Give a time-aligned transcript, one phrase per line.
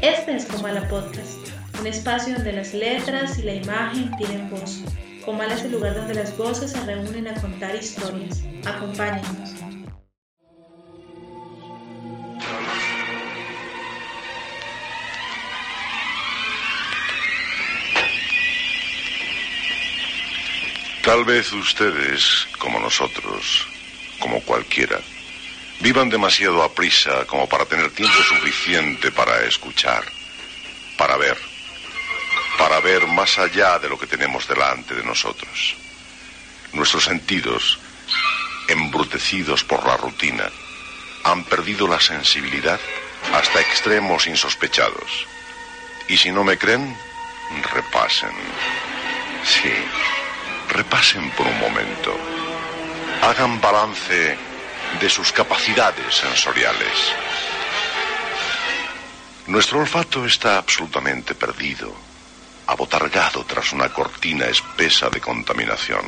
[0.00, 1.48] Este es Comala Podcast,
[1.80, 4.84] un espacio donde las letras y la imagen tienen voz.
[5.24, 8.44] Comala es el lugar donde las voces se reúnen a contar historias.
[8.64, 9.54] Acompáñenos.
[21.02, 23.66] Tal vez ustedes, como nosotros,
[24.20, 25.00] como cualquiera,
[25.80, 30.04] vivan demasiado a prisa como para tener tiempo suficiente para escuchar,
[30.96, 31.36] para ver,
[32.58, 35.76] para ver más allá de lo que tenemos delante de nosotros.
[36.72, 37.78] Nuestros sentidos,
[38.68, 40.50] embrutecidos por la rutina,
[41.24, 42.80] han perdido la sensibilidad
[43.32, 45.26] hasta extremos insospechados.
[46.08, 46.96] Y si no me creen,
[47.72, 48.32] repasen.
[49.44, 49.72] Sí
[50.68, 52.14] repasen por un momento.
[53.22, 54.36] Hagan balance
[55.00, 57.14] de sus capacidades sensoriales.
[59.46, 61.94] Nuestro olfato está absolutamente perdido,
[62.66, 66.04] abotargado tras una cortina espesa de contaminación.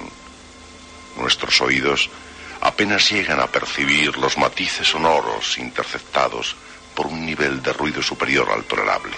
[1.16, 2.10] Nuestros oídos
[2.60, 6.56] apenas llegan a percibir los matices sonoros interceptados
[6.94, 9.16] por un nivel de ruido superior al tolerable.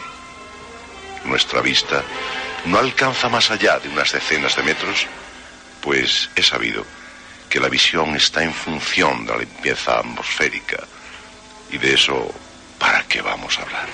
[1.25, 2.03] Nuestra vista
[2.67, 5.06] no alcanza más allá de unas decenas de metros
[5.83, 6.86] pues he sabido
[7.53, 10.84] que la visión está en función de la limpieza atmosférica
[11.70, 12.34] y de eso,
[12.78, 13.89] ¿para qué vamos a hablar?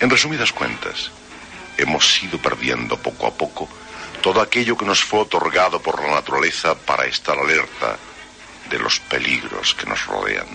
[0.00, 1.12] En resumidas cuentas,
[1.78, 3.68] hemos ido perdiendo poco a poco
[4.20, 7.96] todo aquello que nos fue otorgado por la naturaleza para estar alerta
[8.68, 10.48] de los peligros que nos rodean.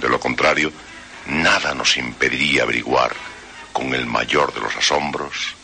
[0.00, 0.72] De lo contrario,
[1.26, 3.14] nada nos impediría averiguar
[3.74, 5.54] con el mayor de los asombros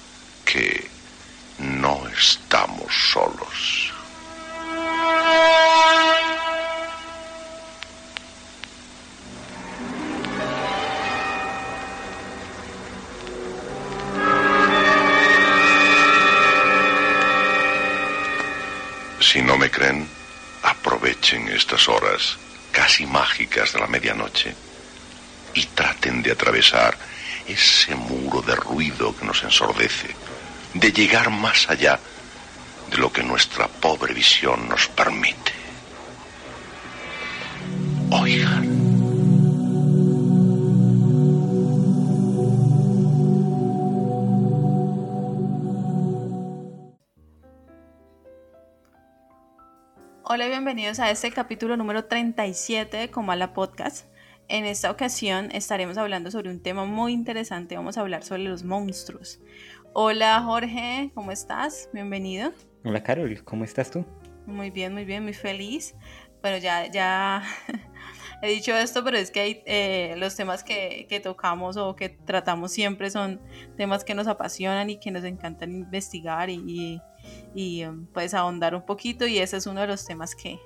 [0.44, 0.90] que
[1.58, 3.85] no estamos solos.
[20.62, 22.38] Aprovechen estas horas
[22.72, 24.54] casi mágicas de la medianoche
[25.54, 26.96] y traten de atravesar
[27.46, 30.08] ese muro de ruido que nos ensordece
[30.74, 32.00] de llegar más allá
[32.90, 35.52] de lo que nuestra pobre visión nos permite.
[38.10, 38.75] Oigan.
[50.36, 54.06] Hola y bienvenidos a este capítulo número 37 de Comala Podcast.
[54.48, 57.74] En esta ocasión estaremos hablando sobre un tema muy interesante.
[57.74, 59.40] Vamos a hablar sobre los monstruos.
[59.94, 61.88] Hola Jorge, ¿cómo estás?
[61.94, 62.52] Bienvenido.
[62.84, 64.04] Hola Carol, ¿cómo estás tú?
[64.44, 65.94] Muy bien, muy bien, muy feliz.
[66.42, 67.42] Bueno, ya, ya
[68.42, 72.72] he dicho esto, pero es que hay, eh, los temas que, tocamos o que tratamos
[72.72, 73.40] siempre son
[73.78, 77.00] temas que nos apasionan y que nos encantan investigar y,
[77.54, 80.58] um, pues ahondar un poquito y ese es uno de los temas que,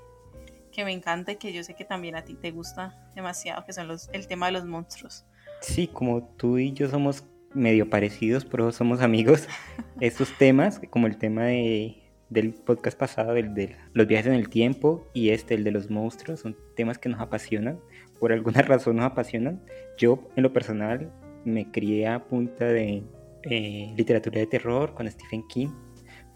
[0.73, 3.73] que me encanta y que yo sé que también a ti te gusta demasiado, que
[3.73, 5.25] son los, el tema de los monstruos.
[5.61, 9.49] Sí, como tú y yo somos medio parecidos, pero somos amigos.
[10.01, 14.49] Estos temas, como el tema de, del podcast pasado, el de los viajes en el
[14.49, 17.81] tiempo y este, el de los monstruos, son temas que nos apasionan.
[18.19, 19.63] Por alguna razón nos apasionan.
[19.99, 21.13] Yo, en lo personal,
[21.45, 23.03] me crié a punta de
[23.43, 25.69] eh, literatura de terror con Stephen King.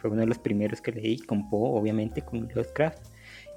[0.04, 3.06] Fue uno de los primeros que leí, con Poe, obviamente, con Lovecraft.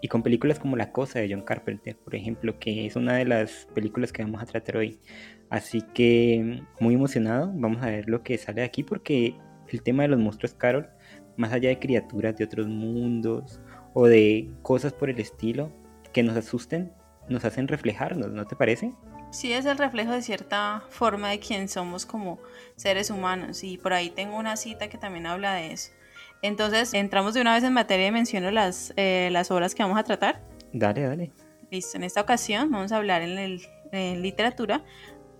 [0.01, 3.25] Y con películas como La Cosa de John Carpenter, por ejemplo, que es una de
[3.25, 4.97] las películas que vamos a tratar hoy.
[5.49, 9.35] Así que muy emocionado, vamos a ver lo que sale de aquí porque
[9.67, 10.87] el tema de los monstruos Carol,
[11.35, 13.59] más allá de criaturas de otros mundos
[13.93, 15.69] o de cosas por el estilo
[16.13, 16.93] que nos asusten,
[17.27, 18.93] nos hacen reflejarnos, ¿no te parece?
[19.31, 22.39] Sí, es el reflejo de cierta forma de quién somos como
[22.77, 25.91] seres humanos y por ahí tengo una cita que también habla de eso.
[26.41, 29.97] Entonces, entramos de una vez en materia y menciono las, eh, las obras que vamos
[29.97, 30.41] a tratar.
[30.73, 31.31] Dale, dale.
[31.71, 33.61] Listo, en esta ocasión vamos a hablar en, el,
[33.91, 34.83] en literatura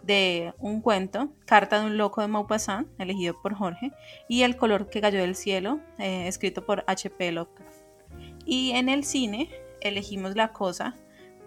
[0.03, 3.91] de un cuento, Carta de un loco de Maupassant, elegido por Jorge,
[4.28, 7.32] y El color que cayó del cielo, eh, escrito por H.P.
[7.34, 7.78] Lovecraft.
[8.46, 9.50] Y en el cine
[9.82, 10.96] elegimos La cosa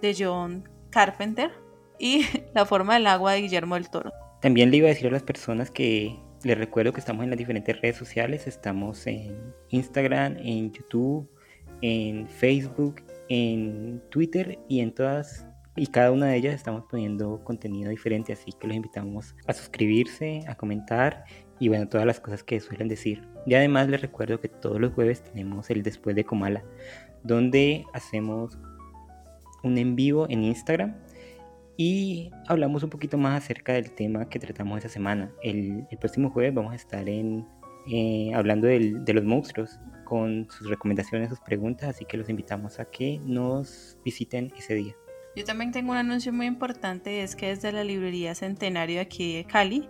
[0.03, 1.51] de John Carpenter
[1.99, 2.25] y
[2.55, 4.13] La forma del agua de Guillermo del Toro.
[4.41, 7.39] También le iba a decir a las personas que les recuerdo que estamos en las
[7.39, 11.29] diferentes redes sociales, estamos en Instagram, en YouTube,
[11.83, 15.47] en Facebook, en Twitter y en todas
[15.77, 20.43] y cada una de ellas estamos poniendo contenido diferente, así que los invitamos a suscribirse,
[20.49, 21.25] a comentar
[21.59, 23.27] y bueno, todas las cosas que suelen decir.
[23.47, 26.65] Y además les recuerdo que todos los jueves tenemos el Después de Comala,
[27.23, 28.59] donde hacemos
[29.63, 30.97] un en vivo en Instagram
[31.81, 35.33] y hablamos un poquito más acerca del tema que tratamos esta semana.
[35.43, 37.47] El, próximo jueves vamos a estar en,
[37.91, 42.85] eh, hablando de los monstruos con sus recomendaciones, sus preguntas, así que los invitamos a
[42.85, 44.95] que nos visiten ese día.
[45.35, 49.45] Yo también tengo un anuncio muy importante, es que desde la librería Centenario aquí de
[49.45, 49.89] Cali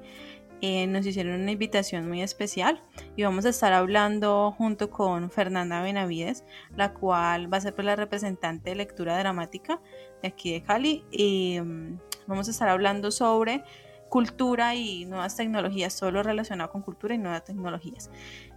[0.62, 2.82] eh, nos hicieron una invitación muy especial
[3.16, 6.44] y vamos a estar hablando junto con Fernanda Benavides,
[6.76, 9.80] la cual va a ser pues, la representante de lectura dramática
[10.22, 13.64] de aquí de Cali y mm, vamos a estar hablando sobre
[14.10, 18.10] cultura y nuevas tecnologías, solo relacionado con cultura y nuevas tecnologías.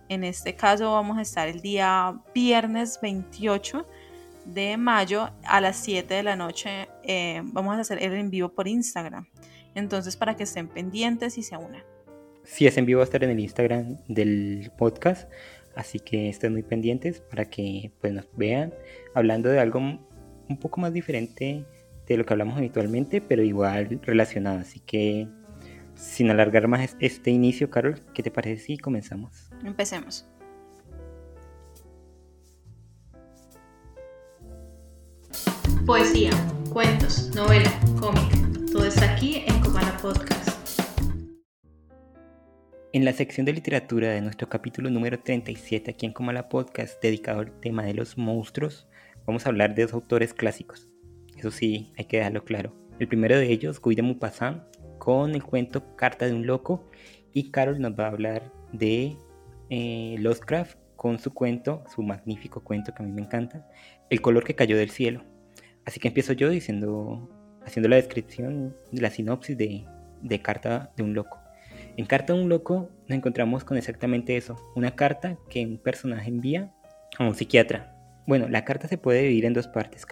[0.10, 3.88] En este caso vamos a estar el día viernes 28
[4.46, 6.90] de mayo a las 7 de la noche.
[7.04, 9.28] Eh, vamos a hacer el en vivo por Instagram.
[9.76, 11.93] Entonces para que estén pendientes y se unan.
[12.44, 15.32] Si es en vivo va a estar en el Instagram del podcast.
[15.76, 18.74] Así que estén muy pendientes para que pues, nos vean
[19.16, 21.66] hablando de algo un poco más diferente
[22.08, 24.60] de lo que hablamos habitualmente, pero igual relacionado.
[24.60, 25.28] Así que
[25.96, 29.50] sin alargar más este inicio, Carol, ¿qué te parece si comenzamos?
[29.64, 30.28] Empecemos.
[35.86, 36.32] Poesía,
[36.72, 40.53] cuentos, novela, cómic, todo está aquí en Comala Podcast.
[42.94, 47.40] En la sección de literatura de nuestro capítulo número 37 aquí en Comala Podcast, dedicado
[47.40, 48.88] al tema de los monstruos,
[49.26, 50.88] vamos a hablar de dos autores clásicos.
[51.36, 52.72] Eso sí, hay que dejarlo claro.
[53.00, 54.62] El primero de ellos, Guy de Maupassant,
[55.00, 56.88] con el cuento Carta de un Loco,
[57.34, 59.18] y Carol nos va a hablar de
[59.72, 63.68] eh, Lovecraft con su cuento, su magnífico cuento que a mí me encanta,
[64.12, 65.24] El color que cayó del cielo.
[65.84, 67.28] Así que empiezo yo diciendo,
[67.66, 71.43] haciendo la descripción de la sinopsis de Carta de un Loco.
[71.96, 76.30] En Carta de un Loco nos encontramos con exactamente eso, una carta que un personaje
[76.30, 76.74] envía
[77.20, 77.96] a un psiquiatra.
[78.26, 80.06] Bueno, la carta se puede dividir en dos partes.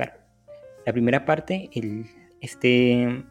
[0.85, 2.05] La primera parte, el,
[2.39, 3.23] este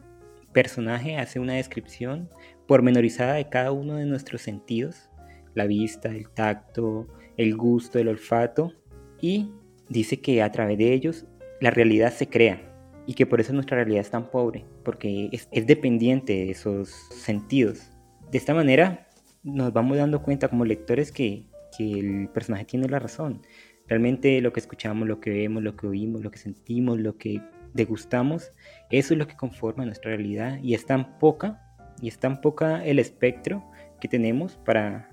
[0.51, 2.29] personaje hace una descripción
[2.67, 5.09] pormenorizada de cada uno de nuestros sentidos,
[5.53, 7.07] la vista, el tacto,
[7.37, 8.73] el gusto, el olfato,
[9.21, 9.51] y
[9.89, 11.25] dice que a través de ellos
[11.59, 12.61] la realidad se crea
[13.05, 17.90] y que por eso nuestra realidad es tan pobre, porque es, dependiente de esos sentidos.
[18.31, 19.07] De esta manera
[19.43, 21.43] nos vamos dando cuenta como lectores que,
[21.77, 23.41] que el personaje tiene la razón.
[23.87, 27.41] Realmente lo que escuchamos, lo que vemos, lo que oímos, lo que sentimos, lo que
[27.73, 28.51] degustamos,
[28.89, 31.61] eso es lo que conforma nuestra realidad y es tan poca,
[32.01, 33.69] y es tan poca el espectro
[33.99, 35.09] que tenemos para,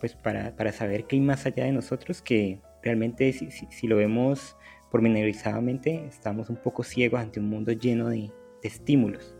[0.00, 3.96] pues para, para saber que hay más allá de nosotros que realmente si, si, lo
[3.96, 4.56] vemos
[4.90, 8.32] pormenorizadamente estamos un poco ciegos ante un mundo lleno de,
[8.62, 9.36] de estímulos.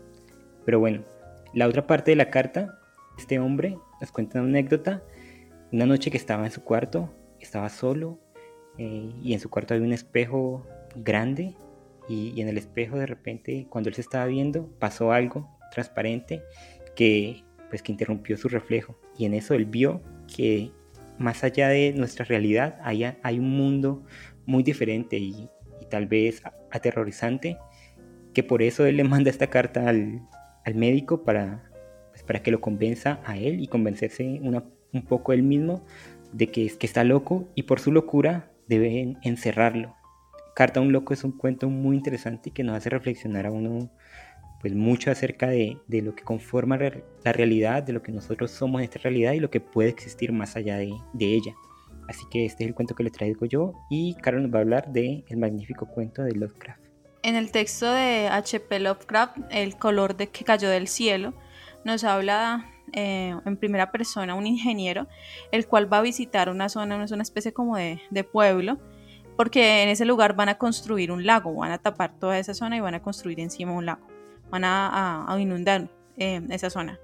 [0.65, 1.03] Pero bueno,
[1.53, 2.78] la otra parte de la carta,
[3.19, 5.03] este hombre nos cuenta una anécdota,
[5.71, 8.17] una noche que estaba en su cuarto, estaba solo
[8.77, 11.55] eh, y en su cuarto había un espejo grande
[12.07, 16.41] y, en el espejo de repente cuando él se estaba viendo pasó algo transparente
[16.95, 18.97] que pues que interrumpió su reflejo.
[19.17, 20.01] Y en eso él vio
[20.33, 20.71] que
[21.19, 24.03] más allá de nuestra realidad hay, hay un mundo
[24.45, 25.49] muy diferente y,
[25.89, 27.57] tal vez aterrorizante
[28.33, 30.21] que por eso él le manda esta carta al,
[30.63, 31.68] al médico para,
[32.29, 35.83] para que lo convenza a él y convencerse una, un poco él mismo
[36.31, 39.95] de que, que está loco y por su locura deben encerrarlo
[40.59, 43.51] Carta a un loco es un cuento muy interesante y que nos hace reflexionar a
[43.51, 43.89] uno
[44.61, 48.81] pues mucho acerca de, de lo que conforma la realidad, de lo que nosotros somos
[48.81, 51.55] en esta realidad y lo que puede existir más allá de, de ella.
[52.09, 54.61] Así que este es el cuento que le traigo yo y Carol nos va a
[54.61, 56.83] hablar de el magnífico cuento de Lovecraft.
[57.23, 58.79] En el texto de H.P.
[58.79, 61.33] Lovecraft, El color de que cayó del cielo,
[61.83, 65.07] nos habla eh, en primera persona un ingeniero,
[65.51, 68.77] el cual va a visitar una zona, una especie como de, de pueblo,
[69.35, 72.77] porque en ese lugar van a construir un lago, van a tapar toda esa zona
[72.77, 74.05] y van a construir encima un lago,
[74.49, 76.99] van a, inundar eh, esa zona.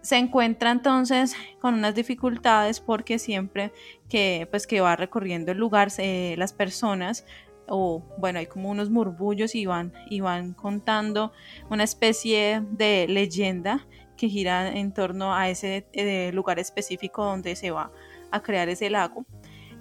[0.00, 3.72] Se encuentra entonces con unas dificultades porque siempre
[4.08, 7.26] que, pues, que va recorriendo el lugar, las personas
[7.68, 11.32] o bueno, hay como unos murmullos y van, y van contando
[11.70, 17.70] una especie de leyenda que gira en torno a ese eh, lugar específico donde se
[17.70, 17.92] va
[18.30, 19.24] a crear ese lago.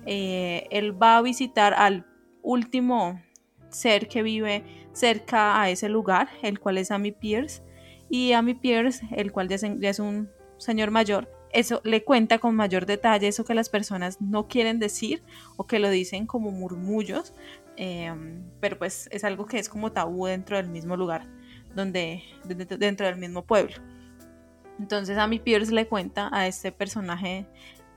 [0.06, 2.06] Eh, él va a visitar al
[2.42, 3.22] último
[3.70, 4.64] ser que vive
[4.94, 7.64] cerca a ese lugar, el cual es Amy Pierce.
[8.10, 9.56] Y Amy Pierce, el cual ya
[9.90, 14.48] es un señor mayor, eso le cuenta con mayor detalle eso que las personas no
[14.48, 15.24] quieren decir
[15.56, 17.34] o que lo dicen como murmullos,
[17.78, 21.28] em, pero pues es algo que es como tabú dentro del mismo lugar,
[21.76, 23.76] donde, dentro del mismo pueblo.
[24.80, 27.48] Entonces Amy Pierce le cuenta a este personaje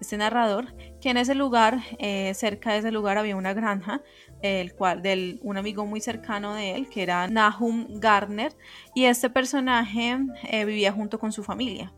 [0.01, 4.01] este narrador, que en ese lugar, eh, cerca de ese lugar había una granja,
[4.41, 8.57] el cual, del un amigo muy cercano de él, que era Nahum Gardner,
[8.95, 10.19] y este personaje
[10.51, 11.93] eh, vivía junto con su familia.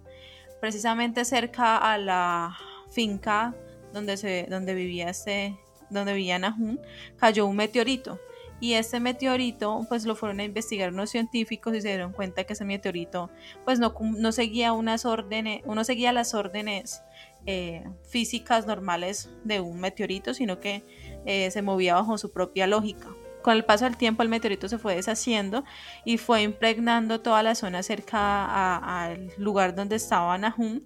[0.60, 2.56] Precisamente cerca a la
[2.90, 3.54] finca
[3.92, 5.56] donde, se, donde vivía este,
[5.92, 6.78] donde vivía Nahum,
[7.16, 8.18] cayó un meteorito
[8.62, 12.52] y ese meteorito pues lo fueron a investigar unos científicos y se dieron cuenta que
[12.52, 13.28] ese meteorito
[13.64, 17.02] pues no, no seguía unas órdenes, uno seguía las órdenes
[17.44, 20.84] eh, físicas normales de un meteorito, sino que
[21.26, 23.08] eh, se movía bajo su propia lógica.
[23.42, 25.64] Con el paso del tiempo el meteorito se fue deshaciendo
[26.04, 30.82] y fue impregnando toda la zona cerca al lugar donde estaba Nahum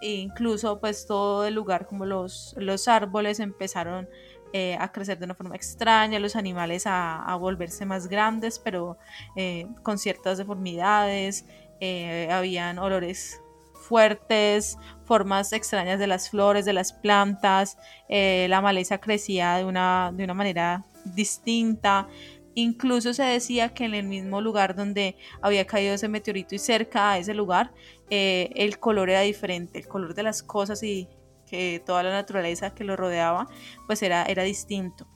[0.00, 4.08] e incluso pues todo el lugar como los, los árboles empezaron
[4.56, 8.98] eh, a crecer de una forma extraña, los animales a, volverse más grandes, pero
[9.34, 11.44] eh, con ciertas deformidades,
[11.80, 13.40] eh, habían olores
[13.74, 20.22] fuertes, formas extrañas de las flores, de las plantas, la maleza crecía de una, de
[20.22, 22.06] una manera distinta.
[22.54, 27.10] Incluso se decía que en el mismo lugar donde había caído ese meteorito y cerca
[27.10, 27.72] a ese lugar,
[28.08, 31.08] el color era diferente, el color de las cosas y,
[31.54, 33.46] que toda la naturaleza que lo rodeaba
[33.86, 35.06] pues era, era distinto.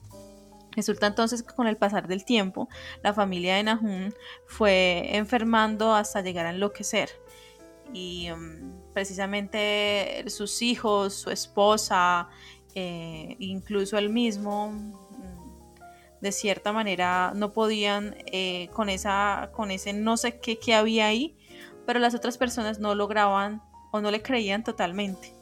[0.71, 2.69] Resulta entonces que con el pasar del tiempo
[3.03, 4.11] la familia de Nahum
[4.47, 7.09] fue enfermando hasta llegar a enloquecer
[7.93, 12.29] y mm, precisamente sus hijos, su esposa,
[12.75, 14.93] eh, incluso él mismo, mm,
[16.21, 21.07] de cierta manera no podían eh, con, esa, con ese no sé qué que había
[21.07, 21.35] ahí,
[21.85, 25.38] pero las otras personas no lograban o no le creían totalmente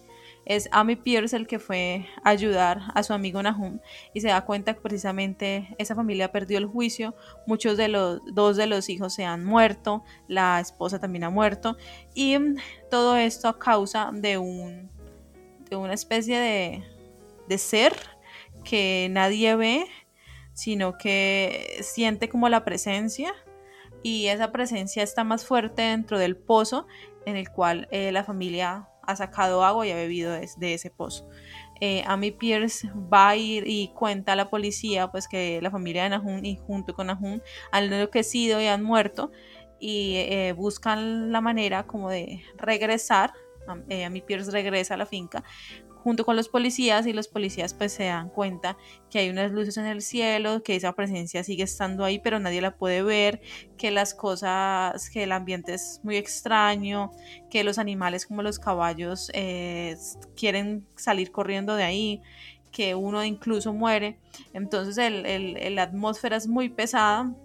[0.47, 3.79] es Amy Pierce el que fue a ayudar a su amigo Nahum
[4.13, 8.55] y se da cuenta que precisamente esa familia perdió el juicio, muchos de los dos
[8.55, 11.75] de los hijos se han muerto, la esposa también ha muerto
[12.15, 12.37] y
[12.89, 14.89] todo esto a causa de un
[15.69, 16.83] de una especie de,
[17.49, 17.93] de ser
[18.63, 19.85] que nadie ve,
[20.53, 23.33] sino que siente como la presencia
[24.01, 26.87] y esa presencia está más fuerte dentro del pozo
[27.25, 31.27] en el cual eh, la familia ha sacado agua y ha bebido de, ese pozo.
[31.79, 36.03] Eh, Amy Pierce va a ir y cuenta a la policía pues que la familia
[36.03, 37.39] de Nahum y junto con Nahum
[37.71, 39.31] han enloquecido y han muerto
[39.79, 43.33] y eh, buscan la manera como de regresar.
[43.89, 45.43] Eh, Amy Pierce regresa a la finca
[46.07, 48.77] junto con los policías y los policías pues se dan cuenta
[49.09, 52.61] que hay unas luces en el cielo, que esa presencia sigue estando ahí pero nadie
[52.61, 53.41] la puede ver,
[53.77, 57.11] que las cosas, que el ambiente es muy extraño,
[57.49, 59.97] que los animales como los caballos eh,
[60.37, 62.21] quieren salir corriendo de ahí,
[62.71, 64.17] que uno incluso muere,
[64.53, 67.35] entonces el, la atmósfera es muy pesada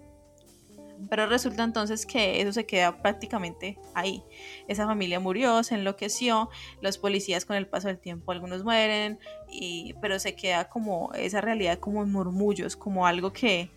[1.09, 4.23] pero resulta entonces que eso se queda prácticamente ahí.
[4.67, 6.49] Esa familia murió, se enloqueció,
[6.81, 9.19] los policías con el paso del tiempo algunos mueren,
[9.49, 13.69] y, pero se queda como esa realidad como en murmullos, como algo que,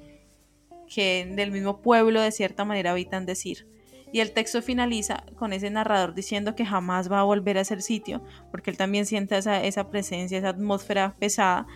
[0.92, 3.66] que del mismo pueblo de cierta manera habitan decir.
[4.12, 7.80] Y el texto finaliza con ese narrador diciendo que jamás va a volver a ese
[7.80, 11.66] sitio, porque él también siente esa, esa presencia, esa atmósfera pesada,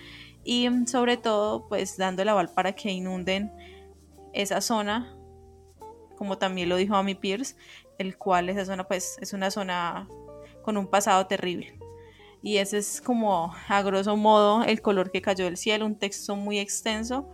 [0.45, 3.53] y sobre todo pues dando el aval para que inunden
[4.33, 5.15] esa zona
[6.21, 7.57] como también lo dijo Amy Pierce,
[7.97, 10.07] el cual esa zona pues es una zona
[10.61, 11.79] con un pasado terrible.
[12.43, 16.37] Y ese es como a grosso modo el color que cayó del cielo, un texto
[16.37, 17.27] muy extenso,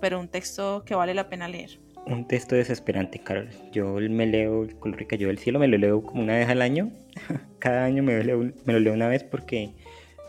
[0.00, 1.80] pero un texto que vale la pena leer.
[2.06, 3.50] Un texto desesperante, Carol.
[3.72, 6.48] Yo me leo El color que cayó del cielo, me lo leo como una vez
[6.48, 6.90] al año.
[7.58, 9.74] Cada año me me lo leo una vez porque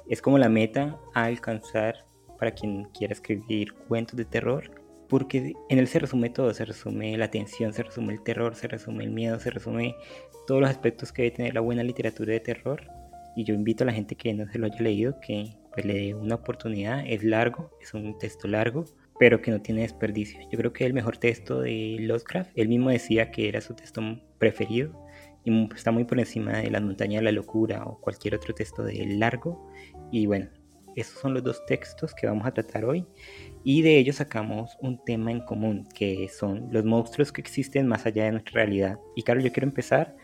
[0.10, 2.06] es como la meta a alcanzar
[2.38, 4.80] para quien quiera escribir cuentos de terror
[5.12, 8.70] porque en él se resume todo, se resume la tensión, se resume el terror, se
[8.70, 9.94] resume el miedo, se resume
[10.48, 12.88] todos los aspectos que debe tener la buena literatura de terror.
[13.36, 15.96] Y yo invito a la gente que no se lo haya leído que pues, le
[15.96, 17.03] dé una oportunidad.
[17.06, 18.86] Es largo, es un texto largo,
[19.20, 20.39] pero que no tiene desperdicio.
[20.50, 24.01] Yo creo que el mejor texto de Lovecraft, él mismo decía que era su texto
[24.38, 24.98] preferido
[25.44, 28.82] y está muy por encima de La montaña de la locura o cualquier otro texto
[28.82, 29.70] de largo.
[30.10, 30.48] Y bueno,
[30.96, 33.06] esos son los dos textos que vamos a tratar hoy
[33.63, 38.06] y de ellos sacamos un tema en común, que son los monstruos que existen más
[38.06, 39.00] allá de nuestra realidad.
[39.15, 40.15] Y claro, yo quiero empezar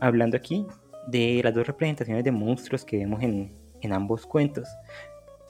[0.00, 0.66] hablando aquí
[1.06, 4.68] de las dos representaciones de monstruos que vemos en, en ambos cuentos.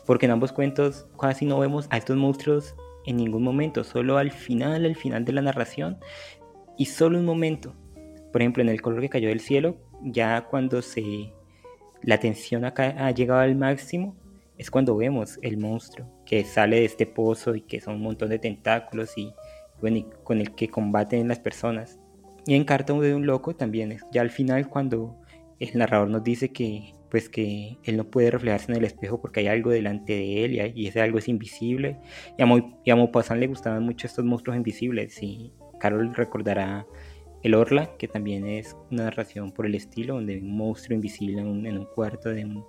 [0.06, 2.74] Porque en ambos cuentos casi no vemos a estos monstruos
[3.06, 5.98] en ningún momento, solo al final, al final de la narración,
[6.78, 7.74] y solo un momento.
[8.32, 11.32] Por ejemplo, en El color que cayó del cielo, ya cuando se
[12.02, 14.16] la tensión acá ha llegado al máximo,
[14.58, 18.30] es cuando vemos el monstruo que sale de este pozo y que son un montón
[18.30, 19.34] de tentáculos y,
[19.82, 22.00] bueno, con el que combaten las personas.
[22.46, 25.20] Y en Carta de un Loco también es ya al final cuando
[25.60, 29.40] el narrador nos dice que pues que él no puede reflejarse en el espejo porque
[29.40, 31.98] hay algo delante de él y, ese algo es invisible.
[32.38, 36.86] Y a, Mo, y a le gustaban mucho estos monstruos invisibles y Carol recordará
[37.42, 41.76] El Orla, que también es una narración por el estilo, donde un monstruo invisible en
[41.76, 42.64] un, cuarto de un,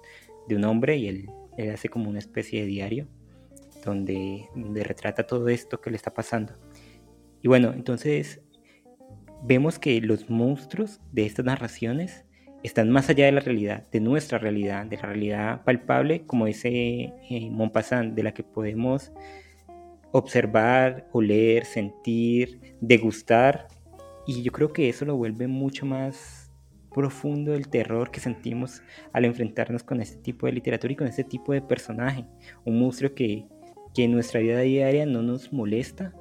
[0.50, 3.08] de un, hombre y él, él, hace como una especie de diario
[3.84, 6.54] donde, donde retrata todo esto que le está pasando.
[7.42, 8.42] Y bueno, entonces
[9.44, 12.26] vemos que los monstruos de estas narraciones
[12.64, 16.70] están más allá de la realidad, de nuestra realidad, de la realidad palpable, como dice
[16.70, 19.12] eh, Montpassant, de la que podemos
[20.14, 23.68] observar, oler, sentir, degustar.
[24.26, 26.52] Y yo creo que eso lo vuelve mucho más
[26.94, 31.24] profundo el terror que sentimos al enfrentarnos con este tipo de literatura y con este
[31.24, 32.26] tipo de personaje.
[32.64, 33.48] Un monstruo que,
[33.94, 36.14] que nuestra vida diaria no nos molesta,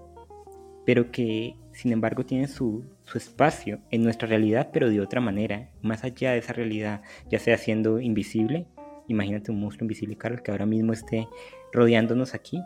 [0.85, 5.71] pero que sin embargo tiene su, su, espacio en nuestra realidad, pero de otra manera,
[5.81, 8.67] más allá de esa realidad, ya sea siendo invisible,
[9.09, 11.29] imagínate un monstruo invisible, Carlos, que ahora mismo esté
[11.73, 12.61] rodeándonos aquí,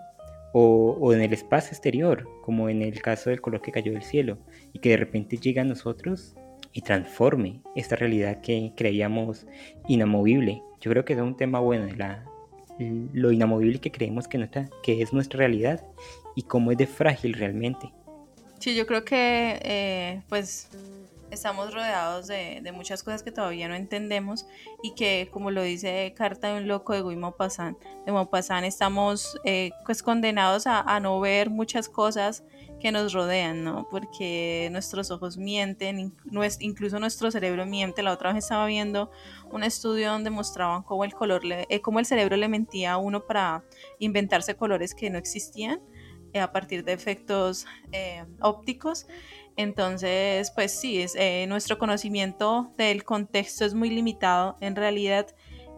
[0.52, 4.02] o, o, en el espacio exterior, como en el caso del color que cayó del
[4.02, 4.38] cielo,
[4.72, 6.34] y que de repente llega a nosotros
[6.72, 9.46] y transforme esta realidad que creíamos
[9.86, 10.62] inamovible.
[10.80, 12.25] Yo creo que es un tema bueno, la,
[12.78, 15.85] lo inamovible que creemos que, nuestra, que es nuestra realidad
[16.35, 17.92] y cómo es de frágil realmente.
[18.59, 20.68] Sí, yo creo que eh, pues
[21.30, 24.47] estamos rodeados de, muchas cosas que todavía no entendemos
[24.83, 29.38] y que como lo dice Carta de un loco de Guy Maupassant, de Maupassant estamos
[29.45, 32.45] eh, pues condenados a, no ver muchas cosas
[32.80, 33.88] que nos rodean, ¿no?
[33.90, 36.12] Porque nuestros ojos mienten,
[36.61, 38.02] incluso nuestro cerebro miente.
[38.02, 39.11] La otra vez estaba viendo
[39.50, 42.99] un estudio donde mostraban cómo el color, le, eh, cómo el cerebro le mentía a
[42.99, 43.65] uno para
[43.99, 45.81] inventarse colores que no existían
[46.33, 49.07] eh, a partir de efectos eh, ópticos.
[49.57, 51.17] Entonces, pues sí, es,
[51.49, 55.29] nuestro conocimiento del contexto es muy limitado en realidad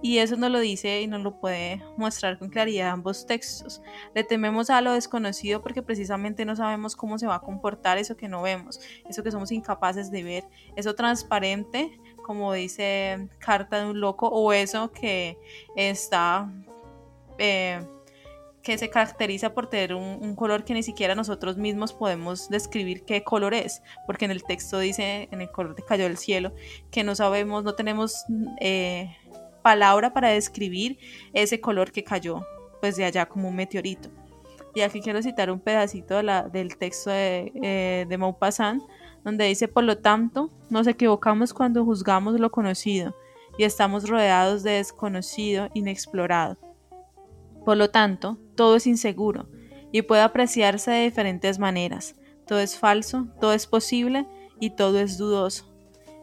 [0.00, 3.82] y eso nos lo dice y nos lo puede mostrar con claridad ambos textos.
[4.14, 8.16] Le tememos a lo desconocido porque precisamente no sabemos cómo se va a comportar eso
[8.16, 10.44] que no vemos, eso que somos incapaces de ver,
[10.76, 15.38] eso transparente, como dice Carta de un Loco, o eso que
[15.76, 16.46] está
[17.38, 23.24] que se caracteriza por tener un, color que ni siquiera nosotros mismos podemos describir qué
[23.24, 26.52] color es, porque en el texto dice, en el color que cayó del cielo,
[26.90, 28.26] que no sabemos, no tenemos
[28.60, 29.16] eh,
[29.62, 30.98] palabra para describir
[31.32, 32.46] ese color que cayó
[32.82, 34.10] pues de allá como un meteorito.
[34.74, 38.82] Y aquí quiero citar un pedacito del texto de, eh, de Maupassant,
[39.28, 43.14] donde dice, por lo tanto, nos equivocamos cuando juzgamos lo conocido
[43.56, 46.56] y estamos rodeados de desconocido inexplorado
[47.68, 49.46] por lo tanto, todo es inseguro
[49.92, 52.14] y puede apreciarse de diferentes maneras.
[52.46, 54.26] Todo es falso, todo es posible
[54.58, 55.70] y todo es dudoso.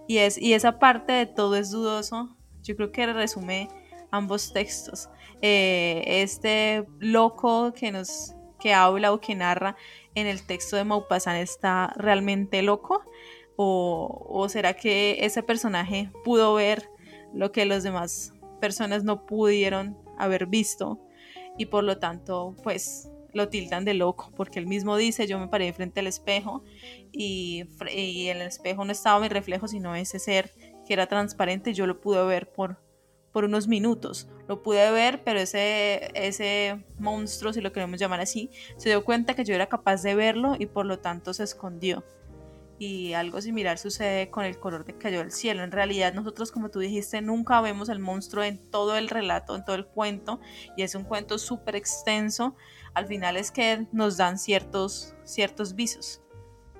[0.07, 3.67] Y, es, y esa parte de todo es dudoso, yo creo que resume
[4.09, 5.07] ambos textos.
[5.43, 9.75] Eh, este loco que nos que habla o que narra
[10.15, 13.03] en el texto de Maupassant está realmente loco
[13.55, 16.89] o, o será que ese personaje pudo ver
[17.33, 20.99] lo que las demás personas no pudieron haber visto
[21.57, 25.49] y por lo tanto pues lo tildan de loco porque él mismo dice yo me
[25.49, 26.63] paré frente al espejo
[27.11, 30.51] y, y en el espejo no estaba mi reflejo sino ese ser
[30.85, 32.81] que era transparente yo lo pude ver por,
[33.35, 38.49] por unos minutos lo pude ver pero ese, ese monstruo si lo queremos llamar así
[38.77, 42.05] se dio cuenta que yo era capaz de verlo y por lo tanto se escondió
[42.79, 45.63] y algo similar sucede con el color de cayó del cielo.
[45.63, 49.63] En realidad nosotros, como tú dijiste, nunca vemos el monstruo en todo el relato, en
[49.63, 50.41] todo el cuento,
[50.75, 52.53] y es un cuento súper extenso.
[52.93, 56.21] Al final es que nos dan ciertos, ciertos visos.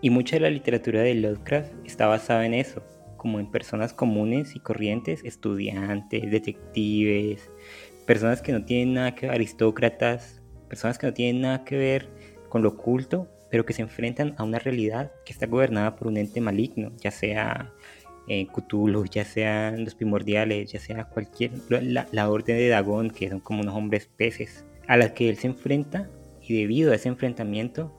[0.01, 2.83] Y mucha de la literatura de Lovecraft está basada en eso,
[3.25, 7.49] como en personas comunes y corrientes, estudiantes, detectives,
[8.05, 12.07] personas que no tienen nada que ver, aristócratas, personas que no tienen nada que ver
[12.49, 16.17] con lo oculto, pero que se enfrentan a una realidad que está gobernada por un
[16.17, 17.73] ente maligno, ya sea
[18.27, 23.39] eh, Cthulhu, ya sean los primordiales, ya sea cualquier, la, orden de Dagón, que son
[23.39, 26.11] como unos hombres peces, a las que él se enfrenta
[26.43, 27.91] y debido a ese enfrentamiento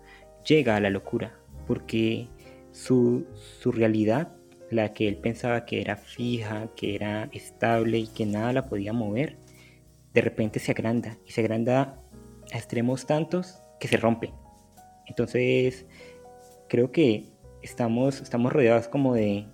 [0.46, 1.36] llega a la locura,
[1.66, 2.28] porque
[2.70, 4.36] su, su realidad,
[4.70, 8.92] la que él pensaba que era fija, que era estable y que nada la podía
[8.92, 9.37] mover,
[10.12, 12.00] de repente se agranda y se agranda
[12.52, 14.33] a extremos tantos que se rompe.
[15.07, 15.87] Entonces,
[16.68, 17.24] creo que
[17.62, 19.46] estamos, estamos rodeados como de,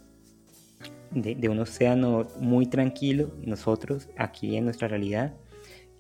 [1.11, 5.35] de, un océano muy tranquilo, nosotros aquí en nuestra realidad,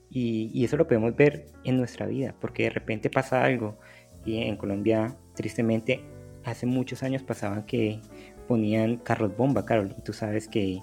[0.08, 3.78] y, y, eso lo podemos ver en nuestra vida, porque de repente pasa algo,
[4.24, 6.02] y en Colombia, tristemente,
[6.44, 8.00] hace muchos años pasaban que
[8.42, 10.80] ponían carros bomba, Carol, y tú sabes que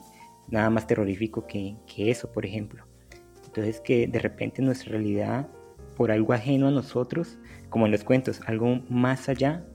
[0.50, 2.86] nada más terrorífico que, que eso, por ejemplo.
[3.46, 5.48] Entonces que de repente nuestra realidad,
[5.96, 7.38] por algo ajeno a nosotros,
[7.70, 9.66] como en los cuentos, algo más allá,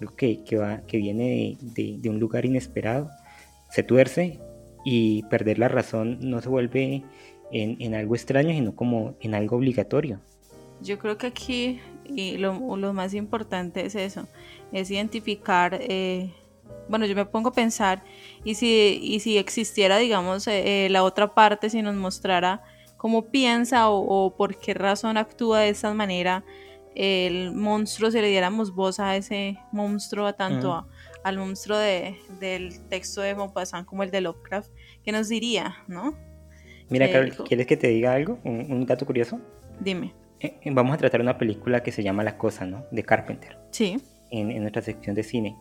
[0.00, 3.10] algo que, que, va, que viene de, de, un lugar inesperado,
[3.70, 4.40] se tuerce
[4.84, 7.02] y perder la razón no se vuelve
[7.50, 10.20] en, en algo extraño, sino como en algo obligatorio.
[10.80, 14.26] Yo creo que aquí y lo, lo más importante es eso,
[14.72, 16.30] es identificar, eh,
[16.88, 18.02] bueno, yo me pongo a pensar,
[18.44, 22.62] y si, y si existiera, digamos, eh, la otra parte, si nos mostrara
[22.96, 26.44] cómo piensa o, por qué razón actúa de esta manera,
[26.94, 30.86] el monstruo, si le diéramos voz a ese monstruo, tanto
[31.24, 34.70] al monstruo de, del texto de Maupassant como el de Lovecraft,
[35.02, 36.16] ¿qué nos diría, no?
[36.90, 38.38] Mira, Carol, ¿quieres que te diga algo?
[38.44, 39.40] ¿Un, un dato curioso?
[39.80, 40.14] Dime.
[40.40, 42.84] Eh, vamos a tratar una película que se llama La Cosa, ¿no?
[42.90, 43.56] De Carpenter.
[43.70, 43.96] Sí.
[44.30, 45.56] En, en, nuestra sección de cine.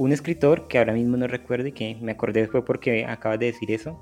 [0.00, 3.44] Un escritor que ahora mismo no recuerdo y que me acordé después porque acabas de
[3.44, 4.00] decir eso.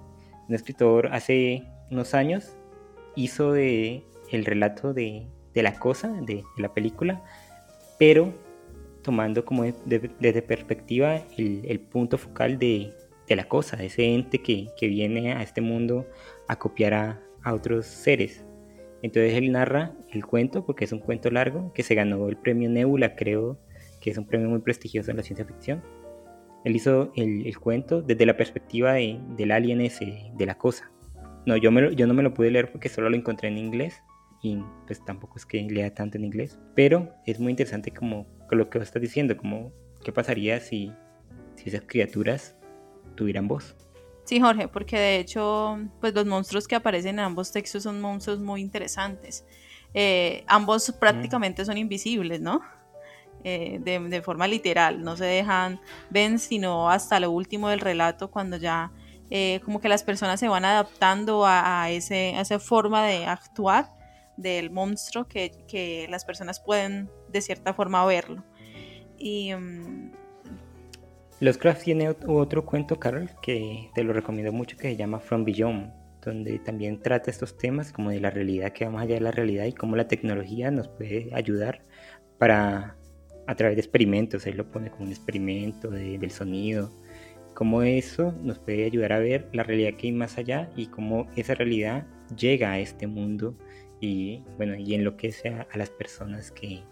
[0.48, 2.56] Un escritor hace unos años
[3.16, 7.24] hizo el relato de, La Cosa, de, la película,
[7.98, 8.32] pero
[9.02, 12.94] tomando como desde de, perspectiva el, punto focal de,
[13.28, 16.06] la cosa, de ese ente que, que viene a este mundo
[16.46, 18.44] a copiar a, a otros seres.
[19.02, 22.70] Entonces él narra el cuento, porque es un cuento largo, que se ganó el premio
[22.70, 23.58] Nebula, creo,
[24.00, 25.82] que es un premio muy prestigioso en la ciencia ficción.
[26.64, 30.90] Él hizo el, el cuento desde la perspectiva de, del alien ese, de la cosa.
[31.46, 33.58] No, yo, me lo, yo no me lo pude leer porque solo lo encontré en
[33.58, 34.02] inglés
[34.42, 36.58] y pues tampoco es que lea tanto en inglés.
[36.74, 39.72] Pero es muy interesante como lo que vos estás diciendo, como
[40.04, 40.92] qué pasaría si,
[41.54, 42.56] si esas criaturas
[43.14, 43.76] tuvieran voz.
[44.24, 48.40] Sí, Jorge, porque de hecho, pues los monstruos que aparecen en ambos textos son monstruos
[48.40, 49.46] muy interesantes.
[49.94, 52.60] Eh, ambos prácticamente son invisibles, ¿no?
[53.44, 58.32] Eh, de, de, forma literal, no se dejan ven sino hasta lo último del relato
[58.32, 58.90] cuando ya
[59.30, 63.26] eh, como que las personas se van adaptando a, a, ese, a esa forma de
[63.26, 63.90] actuar
[64.36, 68.42] del monstruo que, que, las personas pueden de cierta forma verlo.
[69.18, 70.12] Y um,
[71.40, 75.92] Lovecraft tiene otro cuento, Carol, que te lo recomiendo mucho, que se llama From Beyond,
[76.24, 79.30] donde también trata estos temas como de la realidad que va más allá de la
[79.30, 81.82] realidad y cómo la tecnología nos puede ayudar
[82.38, 82.97] para,
[83.48, 86.92] a través de experimentos, él lo pone como un experimento de, del sonido,
[87.54, 91.26] cómo eso nos puede ayudar a ver la realidad que hay más allá y cómo
[91.34, 92.06] esa realidad
[92.36, 93.56] llega a este mundo
[94.00, 96.82] y bueno, y enloquece a, a las personas que,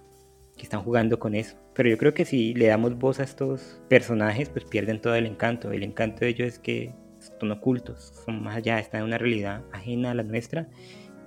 [0.57, 1.57] que están jugando con eso.
[1.75, 5.27] Pero yo creo que si le damos voz a estos personajes, pues pierden todo el
[5.27, 5.71] encanto.
[5.73, 6.95] El encanto de ellos es que
[7.38, 10.69] son ocultos, son más allá, están en una realidad ajena a la nuestra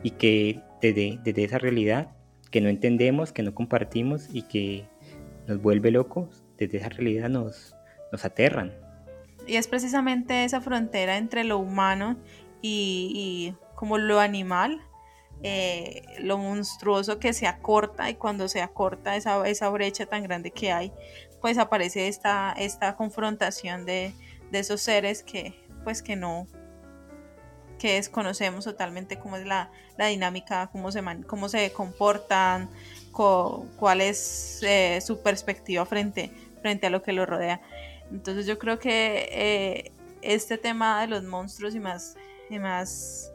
[0.01, 2.15] y que desde, desde esa realidad
[2.49, 4.85] que no entendemos, que no compartimos y que
[5.49, 7.75] nos vuelve locos, desde esa realidad nos,
[8.11, 8.73] nos aterran.
[9.47, 12.17] Y es precisamente esa frontera entre lo humano
[12.61, 14.81] y, y como lo animal
[15.41, 20.51] eh, lo monstruoso que se acorta y cuando se acorta esa, esa brecha tan grande
[20.51, 20.91] que hay,
[21.39, 24.13] pues aparece esta, esta confrontación de,
[24.51, 26.45] de esos seres que pues que no
[27.79, 32.98] que desconocemos totalmente cómo es la, la dinámica, cómo se, man, cómo se comportan, co,
[33.11, 37.61] cuál es eh, su perspectiva frente, frente a lo que lo rodea.
[38.11, 39.91] Entonces yo creo que eh,
[40.21, 42.15] este tema de los monstruos y más,
[42.49, 43.31] y más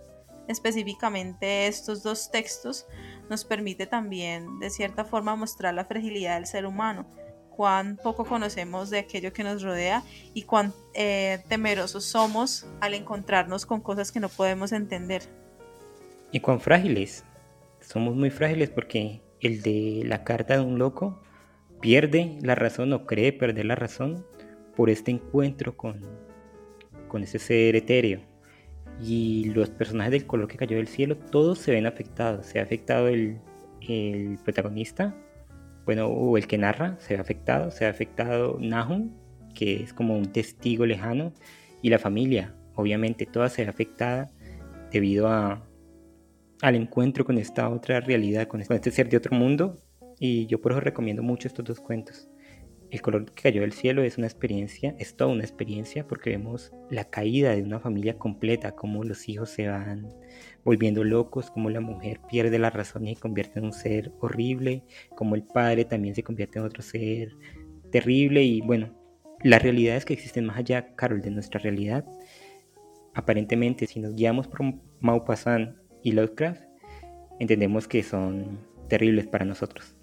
[0.48, 2.86] específicamente estos dos textos,
[3.30, 7.06] nos permite también de cierta forma mostrar la fragilidad del ser humano,
[7.50, 10.02] cuán poco conocemos de aquello que nos rodea
[10.34, 15.22] y cuán eh, temerosos somos al encontrarnos con cosas que no podemos entender.
[16.32, 17.24] Y cuán frágiles.
[17.80, 21.22] Somos muy frágiles porque el de la carta de un loco
[21.80, 24.26] pierde la razón o cree perder la razón
[24.76, 26.00] por este encuentro con,
[27.08, 28.20] con ese ser etéreo
[29.00, 32.46] y los personajes del color que cayó del cielo, todos se ven afectados.
[32.46, 33.38] Se ha afectado el,
[33.80, 35.14] el protagonista,
[35.84, 37.70] bueno, o el que narra, se ha afectado.
[37.70, 39.10] Se ha afectado Nahum,
[39.54, 41.32] que es como un testigo lejano,
[41.82, 44.30] y la familia, obviamente, toda se ve afectada
[44.90, 45.62] debido a,
[46.64, 49.82] al encuentro con esta otra realidad, con este ser de otro mundo.
[50.18, 52.30] Y yo por eso recomiendo mucho estos dos cuentos.
[52.90, 56.72] El color que cayó del cielo es una experiencia, es toda una experiencia porque vemos
[56.90, 60.08] la caída de una familia completa, cómo los hijos se van
[60.64, 64.84] volviendo locos, cómo la mujer pierde la razón y se convierte en un ser horrible,
[65.14, 67.36] cómo el padre también se convierte en otro ser
[67.92, 68.96] terrible y bueno,
[69.42, 72.06] las realidades que existen más allá, Carol, de nuestra realidad,
[73.12, 74.60] aparentemente si nos guiamos por
[75.00, 76.62] Maupassant y Lovecraft,
[77.40, 79.96] entendemos que son terribles para nosotros.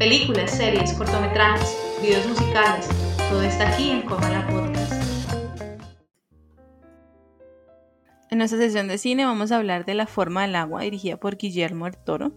[0.00, 2.88] películas, series, cortometrajes, videos musicales,
[3.28, 4.94] Todo está aquí en Cómala Podcast.
[8.30, 11.36] En nuestra sesión de cine vamos a hablar de La forma del agua, dirigida por
[11.36, 12.32] Guillermo del Toro.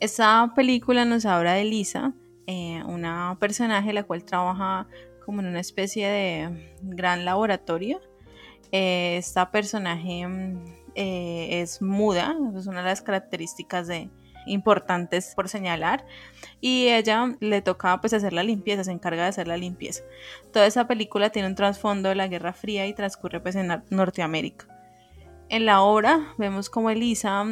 [0.00, 2.12] Esta película nos habla de Lisa,
[2.48, 4.88] eh, una personaje la cual trabaja
[5.30, 8.00] como en una especie de gran laboratorio.
[8.72, 10.26] Eh, esta personaje
[10.96, 14.10] eh, es muda, es una de las características de,
[14.46, 16.04] importantes por señalar
[16.60, 20.02] y ella le toca pues hacer la limpieza, se encarga de hacer la limpieza.
[20.52, 24.66] Toda esa película tiene un trasfondo de la Guerra Fría y transcurre pues en Norteamérica.
[25.48, 27.44] En la obra vemos como Elisa,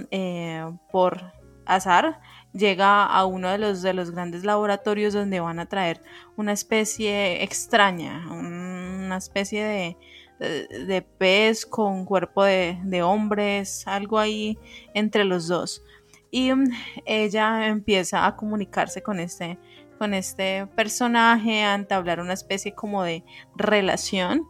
[0.91, 1.33] por
[1.65, 2.21] azar,
[2.53, 6.01] llega a uno de los, de los grandes laboratorios donde van a traer
[6.37, 9.97] una especie extraña, una especie de,
[10.39, 14.59] de, pez con cuerpo de, de, hombres, algo ahí
[14.95, 15.83] entre los dos.
[16.31, 16.71] Y mm,
[17.07, 19.59] ella empieza a comunicarse con este,
[19.99, 23.25] con este personaje, a entablar una especie como de
[23.57, 24.47] relación,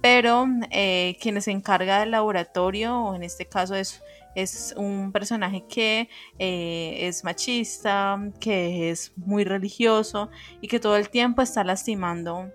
[0.00, 4.02] pero eh, quien se encarga del laboratorio, o en este caso es
[4.34, 11.10] es un personaje que eh, es machista, que es muy religioso y que todo el
[11.10, 12.50] tiempo está lastimando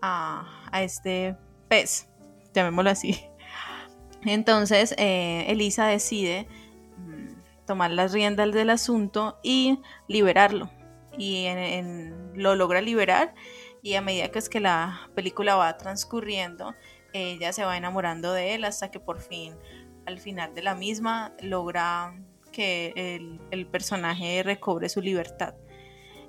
[0.00, 1.36] a, este
[1.68, 2.08] pez,
[2.52, 3.20] llamémoslo así.
[4.24, 6.46] Entonces, eh, Elisa decide
[6.96, 10.70] mm, tomar las riendas del asunto y liberarlo.
[11.16, 11.46] Y
[12.34, 13.34] lo logra liberar
[13.84, 16.74] y a medida que es que la película va transcurriendo,
[17.12, 19.54] ella se va enamorando de él hasta que por fin
[20.06, 22.14] al final de la misma logra
[22.52, 22.92] que
[23.50, 25.54] el, personaje recobre su libertad.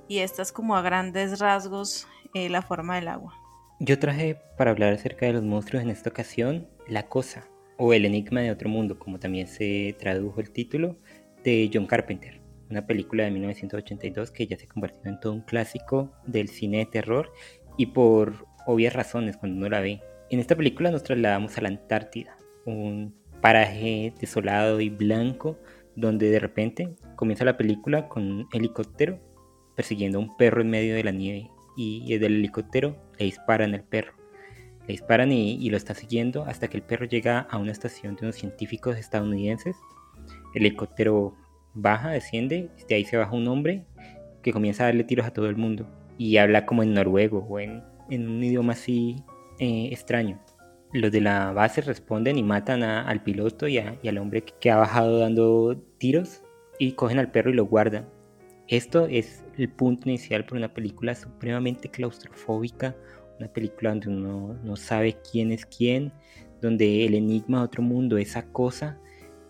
[0.08, 3.34] Y esta es como a grandes rasgos eh, la forma del agua.
[3.80, 8.06] Yo traje para hablar acerca de los monstruos en esta ocasión La Cosa o El
[8.06, 10.98] Enigma de Otro Mundo, como también se tradujo el título,
[11.44, 16.12] de John Carpenter, una película de 1982 que ya se convirtió en todo un clásico
[16.26, 17.32] del cine de terror
[17.78, 20.02] y por obvias razones cuando uno la ve.
[20.30, 25.58] En esta película nos trasladamos a la Antártida, un paraje desolado y blanco
[25.96, 29.20] donde de repente comienza la película con un helicóptero
[29.76, 33.74] persiguiendo a un perro en medio de la nieve y desde el helicóptero le disparan
[33.74, 34.14] al perro.
[34.88, 38.24] Le disparan y, lo está siguiendo hasta que el perro llega a una estación de
[38.24, 39.76] unos científicos estadounidenses.
[40.54, 41.36] El helicóptero
[41.74, 43.86] baja, desciende, de ahí se baja un hombre
[44.44, 47.60] que comienza a darle tiros a todo el mundo y habla como en noruego o
[47.60, 49.18] en, un idioma así
[49.60, 50.40] eh, extraño
[50.96, 55.20] los de la base responden y matan al piloto y, al hombre que ha bajado
[55.20, 56.42] dando tiros
[56.80, 58.08] y cogen al perro y lo guardan.
[58.68, 62.96] Esto es el punto inicial para una película supremamente claustrofóbica,
[63.40, 66.12] una película donde uno no sabe quién es quién,
[66.62, 68.98] donde el enigma de otro mundo, esa cosa,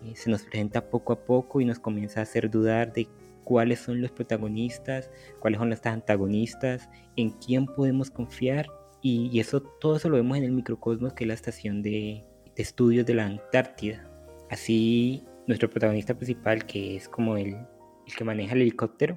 [0.04, 3.08] eh, se nos presenta poco a poco y nos comienza a hacer dudar de
[3.44, 8.66] cuáles son los protagonistas, cuáles son los antagonistas, en quién podemos confiar
[9.08, 12.24] y, eso, todo eso lo vemos en el microcosmos que es la estación de,
[12.56, 14.10] estudios de la Antártida.
[14.50, 17.56] Así, nuestro protagonista principal, que es como el,
[18.16, 19.16] que maneja el helicóptero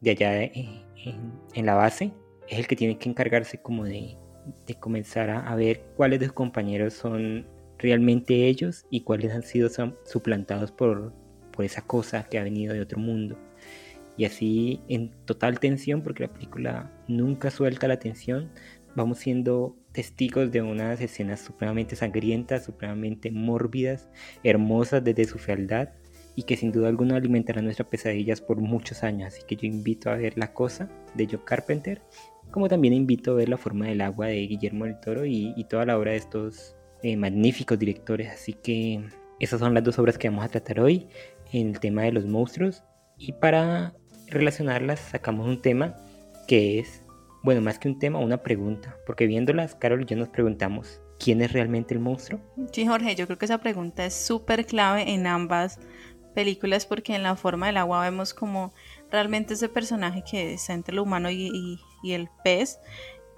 [0.00, 2.12] de allá en, la base,
[2.48, 4.18] es el que tiene que encargarse como de,
[4.78, 7.46] comenzar a, ver cuáles de sus compañeros son
[7.78, 9.70] realmente ellos y cuáles han sido
[10.04, 11.14] suplantados por,
[11.50, 13.38] por esa cosa que ha venido de otro mundo.
[14.18, 18.50] Y así en total tensión, porque la película nunca suelta la tensión,
[18.94, 24.08] vamos siendo testigos de unas escenas supremamente sangrientas, supremamente mórbidas,
[24.42, 25.90] hermosas desde su fealdad
[26.36, 29.34] y que sin duda alguna alimentarán nuestras pesadillas por muchos años.
[29.34, 32.02] Así que yo invito a ver La Cosa de Joe Carpenter,
[32.50, 35.86] como también invito a ver La Forma del Agua de Guillermo del Toro y, toda
[35.86, 38.30] la obra de estos eh, magníficos directores.
[38.30, 39.04] Así que
[39.38, 41.08] esas son las dos obras que vamos a tratar hoy
[41.52, 42.82] en el tema de los monstruos.
[43.16, 43.94] Y para
[44.28, 45.96] relacionarlas sacamos un tema
[46.48, 47.03] que es
[47.44, 51.42] bueno, más que un tema, una pregunta, porque viéndolas, Carol y yo nos preguntamos, ¿quién
[51.42, 52.40] es realmente el monstruo?
[52.72, 55.78] Sí, Jorge, yo creo que esa pregunta es súper clave en ambas
[56.34, 58.72] películas porque en la forma del agua vemos como
[59.10, 62.80] realmente ese personaje que está entre lo humano y, el pez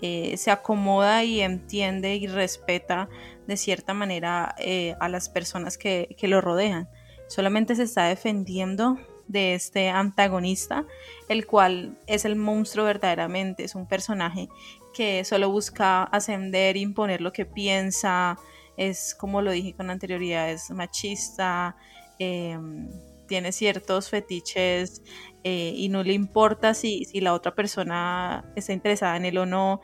[0.00, 3.08] eh, se acomoda y entiende y respeta
[3.46, 6.88] de cierta manera eh, a las personas que, que lo rodean.
[7.28, 10.84] Solamente se está defendiendo de este antagonista,
[11.28, 14.48] el cual es el monstruo verdaderamente, es un personaje
[14.94, 18.38] que solo busca ascender, imponer lo que piensa,
[18.76, 21.76] es como lo dije con anterioridad, es machista,
[22.18, 22.88] em,
[23.26, 25.02] tiene ciertos fetiches
[25.42, 29.46] eh, y no le importa si, si la otra persona está interesada en él o
[29.46, 29.80] no,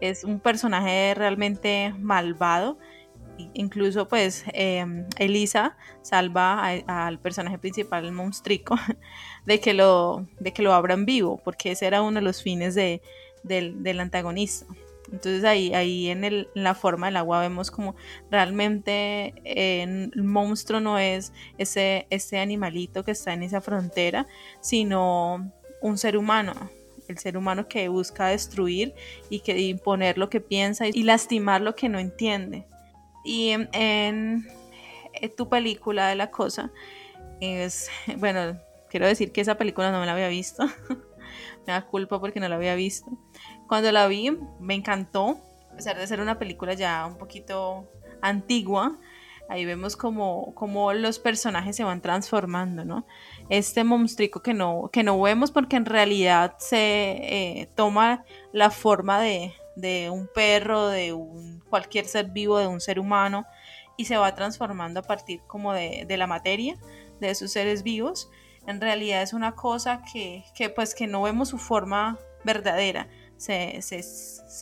[0.00, 2.78] es un personaje realmente malvado
[3.54, 8.76] incluso pues em, Elisa salva al personaje principal, el monstrico,
[9.46, 12.74] de que, lo, de que lo abran vivo, porque ese era uno de los fines
[12.74, 13.00] de,
[13.42, 14.66] del, antagonista.
[15.12, 17.96] Entonces ahí, ahí en, el, la forma del agua vemos como
[18.30, 24.28] realmente el monstruo no es ese, ese animalito que está en esa frontera,
[24.60, 26.54] sino un ser humano,
[27.08, 28.94] el ser humano que busca destruir
[29.28, 32.66] y que imponer lo que piensa y lastimar lo que no entiende.
[33.24, 34.46] Y en,
[35.36, 36.70] tu película de la cosa
[37.40, 40.66] es, bueno, quiero decir que esa película no me la había visto.
[41.66, 43.10] me da culpa porque no la había visto.
[43.68, 45.38] Cuando la vi, me encantó,
[45.72, 47.88] a pesar de ser una película ya un poquito
[48.22, 48.98] antigua.
[49.48, 53.04] Ahí vemos como, como los personajes se van transformando, ¿no?
[53.48, 59.20] Este monstruo que no, que no vemos porque en realidad se eh, toma la forma
[59.20, 63.46] de, de un perro, de un, cualquier ser vivo, de un ser humano,
[63.96, 66.76] y se va transformando a partir como de, de la materia
[67.20, 68.30] de esos seres vivos
[68.66, 73.08] en realidad es una cosa que, pues que no vemos su forma verdadera.
[73.36, 73.80] Se,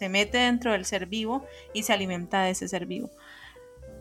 [0.09, 3.11] mete dentro del ser vivo y se alimenta de ese ser vivo.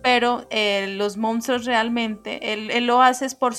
[0.03, 3.55] Pero eh, los monstruos realmente, él, lo hace por,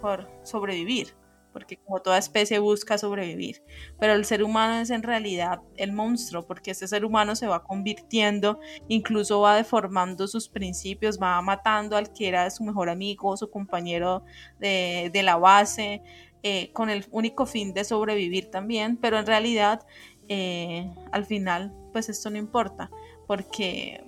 [0.00, 1.14] por sobrevivir
[1.56, 3.62] porque como toda especie busca sobrevivir,
[3.98, 7.64] pero el ser humano es en realidad el monstruo, porque ese ser humano se va
[7.64, 13.48] convirtiendo, incluso va deformando sus principios, va matando al que era su mejor amigo, su
[13.48, 14.22] compañero
[14.58, 16.02] de, la base,
[16.42, 19.86] eh, con el único fin de sobrevivir también, pero en realidad
[20.28, 22.90] eh, al final pues esto no importa,
[23.26, 24.04] porque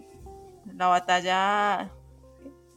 [0.74, 1.90] la batalla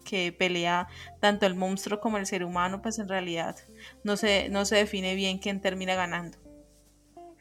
[0.01, 0.87] que pelea
[1.19, 3.55] tanto el monstruo como el ser humano, pues en realidad
[4.03, 6.37] no se, no se define bien quién termina ganando.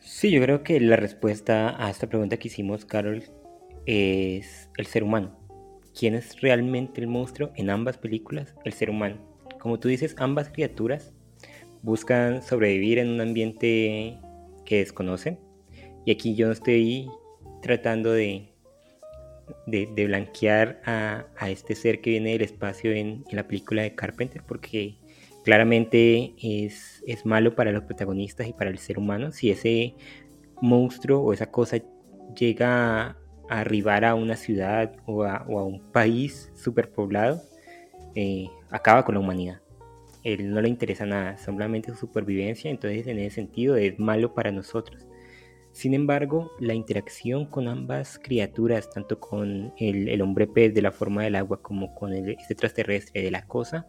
[0.01, 3.25] Sí, yo creo que la respuesta a esta pregunta que hicimos, Carol,
[3.87, 5.39] es el ser humano.
[5.99, 8.55] ¿Quién es realmente el monstruo en ambas películas?
[8.65, 9.17] El ser humano.
[9.59, 11.13] Como tú dices, ambas criaturas
[11.83, 14.19] buscan sobrevivir en un ambiente
[14.65, 15.39] que desconocen.
[16.05, 17.11] Y aquí yo no estoy
[17.61, 18.50] tratando de
[19.67, 24.97] de, blanquear a, este ser que viene del espacio en, la película de Carpenter, porque
[25.45, 29.33] claramente es, es, malo para los protagonistas y para el ser humano.
[29.33, 29.95] Si ese
[30.61, 31.79] monstruo o esa cosa
[32.37, 33.17] llega a,
[33.49, 37.43] arribar a una ciudad o a, un país superpoblado,
[38.15, 39.61] eh, acaba con la humanidad.
[40.23, 44.53] Él no le interesa nada, solamente su supervivencia, entonces en ese sentido es malo para
[44.53, 45.07] nosotros.
[45.81, 51.23] Sin embargo, la interacción con ambas criaturas, tanto con el, hombre pez de la forma
[51.23, 53.89] del agua como con el, este extraterrestre de la cosa,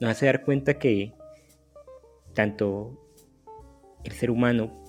[0.00, 1.14] nos hace dar cuenta que
[2.34, 2.98] tanto
[4.02, 4.82] el ser humano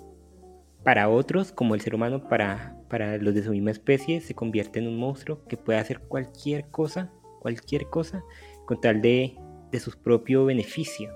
[0.83, 4.79] para otros como el ser humano para, para los de su misma especie se convierte
[4.79, 8.23] en un monstruo que puede hacer cualquier cosa, cualquier cosa,
[8.65, 9.37] con tal de,
[9.71, 11.13] de su propio beneficio.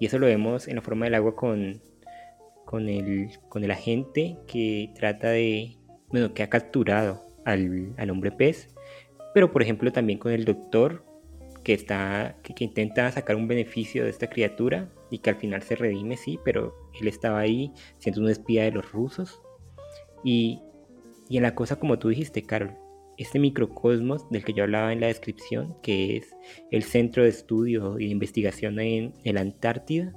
[0.00, 1.82] Y eso lo vemos en la forma del agua con,
[2.68, 5.78] con el, con el agente que trata de,
[6.10, 8.68] bueno, que ha capturado al, hombre pez,
[9.32, 11.02] pero por ejemplo también con el doctor
[11.64, 15.76] que, está, que, intenta sacar un beneficio de esta criatura y que al final se
[15.76, 19.40] redime, sí, pero él estaba ahí siendo un espía de los rusos.
[20.22, 20.60] Y,
[21.26, 22.76] y en la cosa como tú dijiste, Carol,
[23.16, 26.36] este microcosmos del que yo hablaba en la descripción, que es
[26.70, 30.12] el centro de estudio y de investigación en, en la Antártida,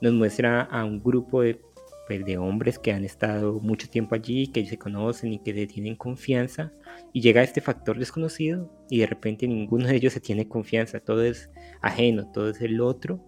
[0.00, 1.60] nos muestra a un grupo de
[2.06, 5.66] pues, de hombres que han estado mucho tiempo allí, que se conocen y que se
[5.66, 6.72] tienen confianza,
[7.12, 11.24] y llega este factor desconocido y de repente ninguno de ellos se tiene confianza, todo
[11.24, 11.50] es
[11.82, 13.20] ajeno, todo es el otro,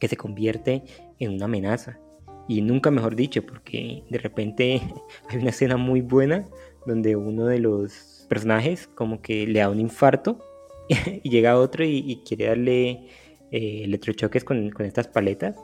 [0.00, 0.82] que se convierte
[1.20, 2.00] en una amenaza.
[2.48, 4.80] Y nunca mejor dicho, porque de repente
[5.30, 6.48] hay una escena muy buena
[6.86, 10.40] donde uno de los personajes como que le da un infarto
[11.22, 13.06] y llega otro y, quiere darle
[13.52, 15.56] eh, electrochoques con estas paletas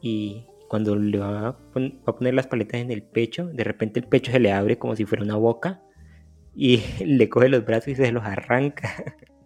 [0.00, 1.58] y, cuando le va a,
[2.12, 5.04] poner las paletas en el pecho, de repente el pecho se le abre como si
[5.04, 5.82] fuera una boca
[6.54, 8.92] y le coge los brazos y se los arranca.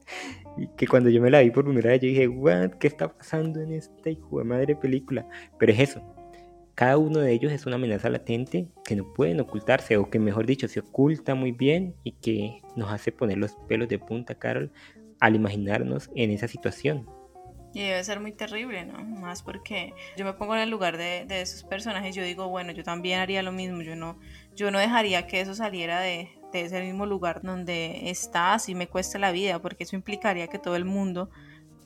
[0.59, 3.17] y que cuando yo me la vi por primera vez yo dije, What, ¿qué está
[3.17, 5.27] pasando en esta hijo de madre película?
[5.59, 6.03] Pero es eso,
[6.75, 10.47] cada uno de ellos es una amenaza latente que no pueden ocultarse, o que mejor
[10.47, 14.73] dicho, se oculta muy bien y que nos hace poner los pelos de punta, Carol,
[15.21, 17.07] al imaginarnos en esa situación.
[17.75, 19.03] Y debe ser muy terrible, ¿no?
[19.03, 22.73] Más porque yo me pongo en el lugar de, de, esos personajes, yo digo, bueno,
[22.73, 24.19] yo también haría lo mismo, yo no,
[24.55, 29.19] yo no dejaría que eso saliera de, ese mismo lugar donde está, así me cuesta
[29.19, 31.31] la vida, porque eso implicaría que todo el mundo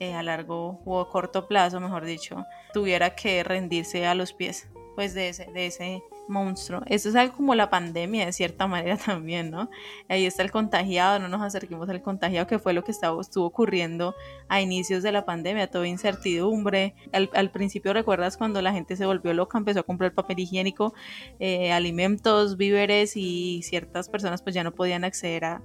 [0.00, 5.14] eh, a largo o corto plazo, mejor dicho, tuviera que rendirse a los pies pues
[5.14, 6.82] de ese, de ese monstruo.
[6.86, 9.70] Eso es algo como la pandemia de cierta manera también, ¿no?
[10.08, 13.46] Ahí está el contagiado, no nos acerquemos al contagiado, que fue lo que estaba, estuvo
[13.46, 14.14] ocurriendo
[14.48, 16.94] a inicios de la pandemia, toda incertidumbre.
[17.12, 20.94] Al, principio recuerdas cuando la gente se volvió loca, empezó a comprar papel higiénico,
[21.38, 25.62] eh, alimentos, víveres y ciertas personas pues ya no podían acceder a,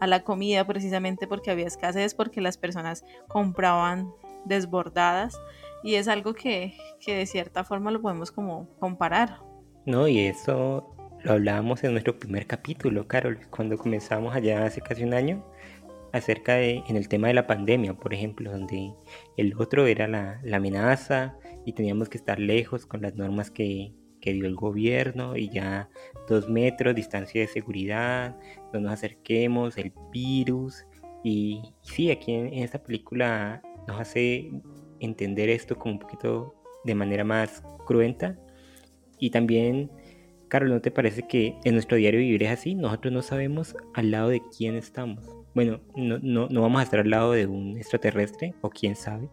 [0.00, 4.12] a la comida precisamente porque había escasez, porque las personas compraban
[4.44, 5.38] desbordadas
[5.82, 9.40] y es algo que, que de cierta forma lo podemos como comparar
[9.86, 15.04] no, y eso lo hablábamos en nuestro primer capítulo, Carol, cuando comenzamos allá hace casi
[15.04, 15.44] un año,
[16.12, 18.94] acerca de, en el tema de la pandemia, por ejemplo, donde
[19.36, 24.46] el otro era la, amenaza y teníamos que estar lejos con las normas que, dio
[24.46, 25.90] el gobierno y ya
[26.28, 28.34] dos metros, distancia de seguridad,
[28.72, 30.86] no nos acerquemos, el virus.
[31.22, 34.50] Y, sí, aquí en, en, esta película nos hace
[35.00, 36.54] entender esto como un poquito
[36.84, 38.38] de manera más cruenta
[39.18, 39.90] y también,
[40.48, 42.74] Carol, ¿no te parece que en nuestro diario vivir es así?
[42.74, 45.24] Nosotros no sabemos al lado de quién estamos.
[45.54, 49.28] Bueno, no, no, no vamos a estar al lado de un extraterrestre, o quién sabe.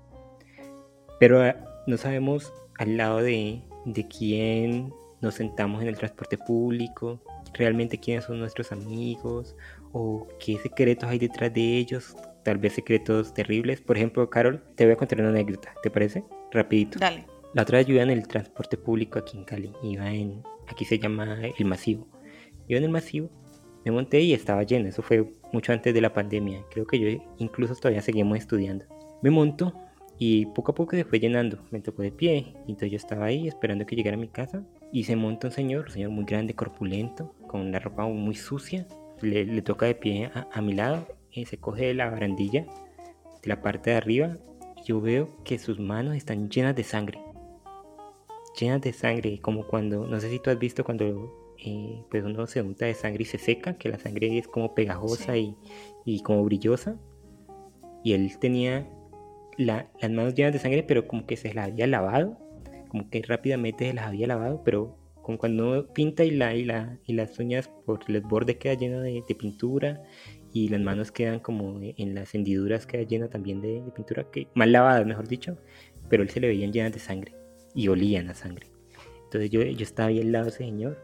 [1.20, 1.56] Pero eh,
[1.88, 7.22] no sabemos al lado de, de quién nos sentamos en el transporte público,
[7.54, 9.56] realmente quiénes son nuestros amigos,
[9.92, 13.82] o qué secretos hay detrás de ellos, tal vez secretos terribles.
[13.82, 16.24] Por ejemplo, Carol, te voy a contar una anécdota, ¿te parece?
[16.52, 17.00] Rapidito.
[17.00, 17.26] Dale.
[17.54, 20.86] La otra vez yo iba en el transporte público aquí en Cali, iba en, aquí
[20.86, 22.08] se llama el masivo.
[22.70, 23.30] Iba en el masivo,
[23.84, 27.22] me monté y estaba lleno, eso fue mucho antes de la pandemia, creo que yo
[27.40, 28.86] incluso todavía seguimos estudiando.
[29.22, 29.74] Me monto
[30.18, 33.26] y poco a poco se fue llenando, me tocó de pie, y entonces yo estaba
[33.26, 36.24] ahí esperando que llegara a mi casa y se monta un señor, un señor muy
[36.24, 38.88] grande, corpulento, con la ropa muy sucia,
[39.22, 42.66] le, toca de pie a, mi lado, y se coge la barandilla
[43.42, 44.38] de la parte de arriba
[44.78, 47.20] y yo veo que sus manos están llenas de sangre
[48.60, 52.48] llenas de sangre, como cuando, no sé si tú has visto cuando eh, pues uno
[52.48, 55.56] se unta de sangre y se seca, que la sangre es como pegajosa y,
[56.06, 56.98] y, como brillosa.
[58.04, 58.88] Y él tenía
[59.58, 62.38] las manos llenas de sangre, pero como que se las había lavado,
[62.90, 66.66] como que rápidamente se las había lavado, pero como cuando uno pinta y, la, y,
[66.66, 70.02] la, y las uñas por el borde queda lleno de, pintura
[70.52, 74.48] y las manos quedan como en las hendiduras queda llena también de, de pintura, que
[74.56, 75.58] mal lavadas mejor dicho,
[76.10, 77.41] pero él se le veían llenas de sangre
[77.74, 78.68] y olían a sangre.
[79.24, 80.98] Entonces yo, yo estaba ahí al lado de ese señor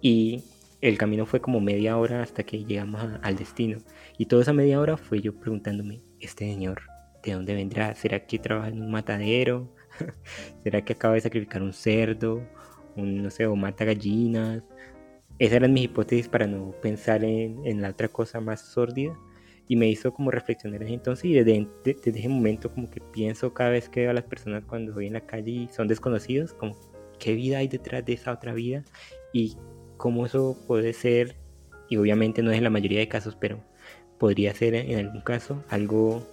[0.00, 0.44] y
[0.80, 3.78] el camino fue como media hora hasta que llegamos al destino.
[4.16, 6.82] Y toda esa media hora fue yo preguntándome, este señor,
[7.22, 7.94] ¿de dónde vendrá?
[7.94, 9.68] ¿Será que trabaja en un matadero?
[10.62, 12.42] ¿Será que acaba de sacrificar un cerdo?
[12.96, 14.62] No sé, o mata gallinas.
[15.38, 19.16] Esas eran mis hipótesis para no pensar en, en la otra cosa más sórdida
[19.68, 23.70] y me hizo como reflexionar entonces y desde, desde, ese momento como que pienso cada
[23.70, 26.74] vez que veo a las personas cuando voy en la calle y son desconocidos, como
[27.18, 28.82] qué vida hay detrás de esa otra vida
[29.32, 29.56] y
[29.98, 31.36] cómo eso puede ser,
[31.90, 33.60] y obviamente no es en la mayoría de casos, pero
[34.18, 36.26] podría ser en algún caso algo,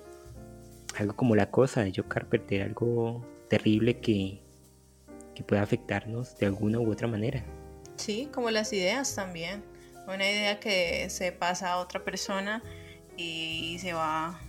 [0.98, 4.42] algo como la cosa de Joe Carpenter, algo terrible que,
[5.34, 7.44] que pueda afectarnos de alguna u otra manera.
[7.98, 9.64] Sí, como las ideas también.
[10.08, 12.62] Una idea que se pasa a otra persona
[13.18, 14.39] y se va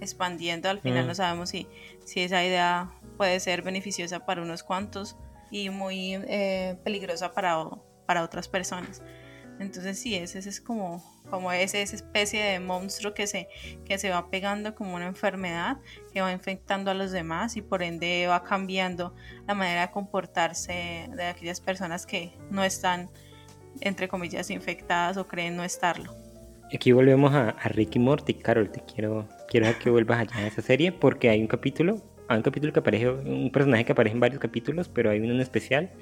[0.00, 0.68] expandiendo.
[0.68, 1.08] Al final mm.
[1.08, 1.66] no sabemos si,
[2.04, 5.16] si esa idea puede ser beneficiosa para unos cuantos
[5.50, 7.56] y muy eh, peligrosa para,
[8.06, 9.02] para otras personas.
[9.58, 13.48] Entonces sí, ese, es como, como ese, esa especie de monstruo que se,
[13.86, 15.78] que se va pegando como una enfermedad,
[16.12, 19.14] que va infectando a los demás y por ende va cambiando
[19.46, 23.10] la manera de comportarse de aquellas personas que no están,
[23.80, 26.25] entre comillas, infectadas o creen no estarlo.
[26.74, 28.34] Aquí volvemos a, Ricky Morty.
[28.34, 32.38] Carol, te quiero, quiero que vuelvas allá a esa serie porque hay un capítulo, hay
[32.38, 35.40] un capítulo que aparece, un personaje que aparece en varios capítulos, pero hay uno en
[35.40, 35.92] especial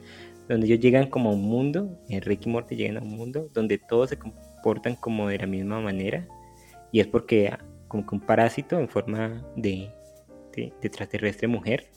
[0.49, 3.77] donde ellos llegan como a un mundo, en Ricky Morty llegan a un mundo donde
[3.79, 6.27] todos se comportan como de la misma manera
[6.93, 7.55] y es porque
[7.89, 9.91] como que un parásito en forma de,
[10.55, 11.89] de, de extraterrestre mujer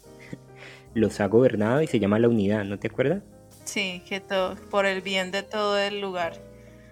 [0.94, 3.24] los ha gobernado y se llama la unidad, ¿no te acuerdas?
[3.64, 6.34] Sí, que todo, por el bien de todo el lugar.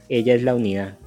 [0.08, 0.98] Ella es la unidad,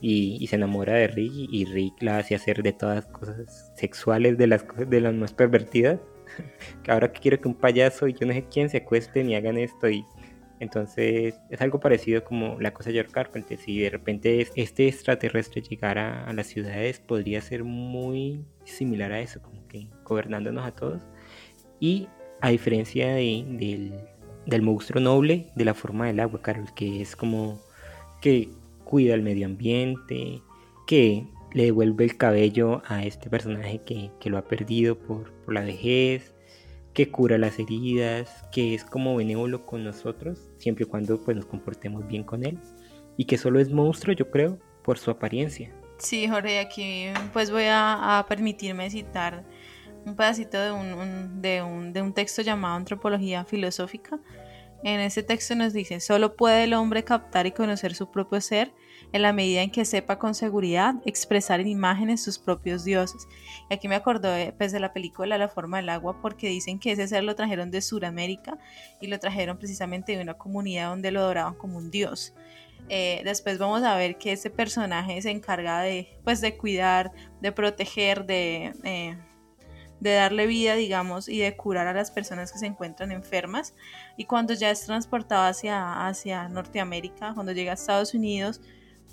[0.00, 4.36] y, se enamora de Rick y, Rick la hace hacer de todas las cosas sexuales
[4.38, 6.00] de las cosas de las más pervertidas.
[6.82, 9.36] Que ahora que quiero que un payaso y yo no sé quién se acuesten y
[9.36, 10.04] hagan esto y
[10.58, 13.58] entonces es algo parecido como la cosa de George Carpenter.
[13.58, 19.40] Si de repente este extraterrestre llegara a las ciudades podría ser muy similar a eso
[19.40, 21.02] como que gobernándonos a todos.
[21.78, 22.08] Y
[22.40, 23.94] a diferencia del,
[24.46, 27.60] del monstruo noble de la forma del agua Carol que es como
[28.20, 28.48] que
[28.86, 30.42] cuida el medio ambiente,
[30.86, 36.32] que le devuelve el cabello a este personaje que, lo ha perdido por, la vejez,
[36.94, 41.46] que cura las heridas, que es como benévolo con nosotros, siempre y cuando pues, nos
[41.46, 42.58] comportemos bien con él,
[43.16, 45.74] y que solo es monstruo, yo creo, por su apariencia.
[45.98, 49.44] Sí, Jorge, aquí pues voy a, permitirme citar
[50.04, 54.20] un pedacito de un, de, un, de un texto llamado Antropología Filosófica.
[54.86, 58.72] En ese texto nos dice, solo puede el hombre captar y conocer su propio ser
[59.12, 63.26] en la medida en que sepa con seguridad expresar en imágenes sus propios dioses.
[63.68, 66.92] Y aquí me acordé pues, de la película La forma del agua porque dicen que
[66.92, 68.58] ese ser lo trajeron de Sudamérica
[69.00, 72.32] y lo trajeron precisamente de una comunidad donde lo adoraban como un dios.
[72.88, 77.10] Eh, después vamos a ver que ese personaje se encarga de, pues, de cuidar,
[77.40, 79.18] de proteger, de, eh,
[80.00, 83.74] de darle vida, digamos, y de curar a las personas que se encuentran enfermas.
[84.16, 88.60] Y cuando ya es transportado hacia, hacia Norteamérica, cuando llega a Estados Unidos,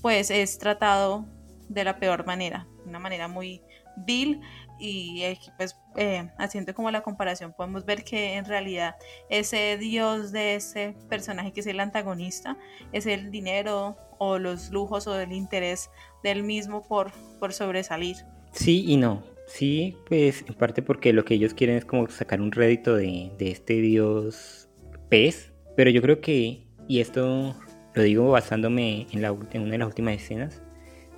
[0.02, 1.26] pues es tratado
[1.70, 3.62] de la peor manera, de una manera muy
[3.96, 4.42] vil
[4.80, 5.24] y
[5.58, 8.96] pues eh, haciendo como la comparación podemos ver que en realidad
[9.30, 12.58] ese dios de ese personaje que es el antagonista
[12.92, 15.90] es el dinero o los lujos o el interés
[16.24, 18.18] del mismo por, por sobresalir.
[18.52, 19.33] Sí y no.
[19.48, 23.32] Sí, pues en parte porque lo que ellos quieren es como sacar un rédito de,
[23.38, 24.70] de este dios
[25.10, 27.56] pez, pero yo creo que, y esto
[27.94, 30.62] lo digo basándome en, una de las últimas escenas,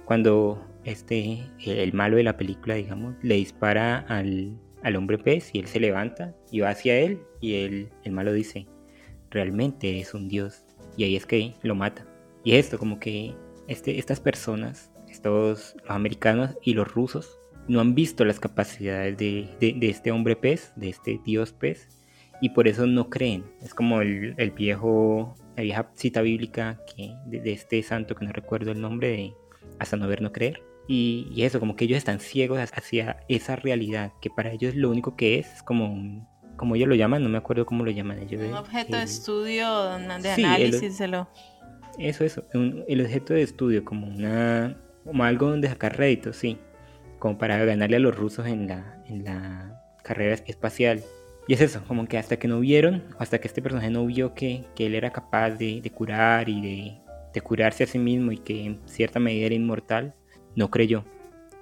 [0.06, 4.60] cuando este, el malo de la película, digamos, le dispara al,
[4.96, 8.68] hombre pez y él se levanta y va hacia él y el malo dice,
[9.32, 10.64] realmente es un dios.
[10.98, 12.06] Y ahí es que lo mata.
[12.44, 13.34] Y esto, como que
[13.68, 19.50] este, estas personas, estos los americanos y los rusos, no han visto las capacidades de,
[19.60, 21.88] de este hombre pez, de este dios pez,
[22.42, 23.44] y por eso no creen.
[23.62, 28.72] Es como el, viejo, la vieja cita bíblica que, de, este santo que no recuerdo
[28.72, 29.34] el nombre, de
[29.80, 30.62] hasta no ver, no creer.
[30.88, 35.16] Y, eso, como que ellos están ciegos hacia esa realidad, que para ellos lo único
[35.16, 38.42] que es es como como ellos lo llaman, no me acuerdo cómo lo llaman ellos.
[38.42, 41.02] Un objeto de estudio, de análisis,
[42.00, 46.58] Eso, eso, el objeto de estudio, como una como algo donde sacar rédito, sí,
[47.26, 51.02] como para ganarle a los rusos en la, en la carrera espacial.
[51.48, 54.36] Y es eso, como que hasta que no vieron, hasta que este personaje no vio
[54.36, 57.02] que, que él era capaz de, de curar y de,
[57.34, 60.14] de, curarse a sí mismo y que en cierta medida era inmortal,
[60.56, 61.04] no creyó.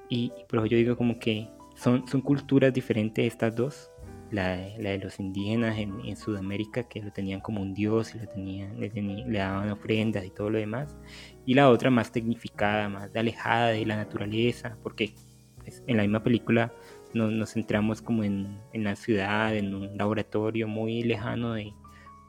[0.09, 1.47] Y, por eso yo digo como que
[1.77, 3.89] son, son culturas diferentes estas dos.
[4.31, 8.19] La, la de los indígenas en, en, Sudamérica que lo tenían como un dios y
[8.19, 10.97] lo tenían, le, le daban ofrendas y todo lo demás.
[11.45, 15.13] Y la otra más tecnificada, más alejada de la naturaleza, porque
[15.87, 16.73] en la misma película
[17.13, 21.73] nos, centramos como en, la ciudad, en un laboratorio muy lejano de,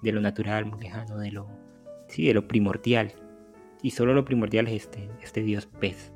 [0.03, 1.49] lo natural, muy lejano de lo,
[2.09, 3.13] sí, de lo primordial.
[3.83, 6.13] Y solo lo primordial es este, este dios pez.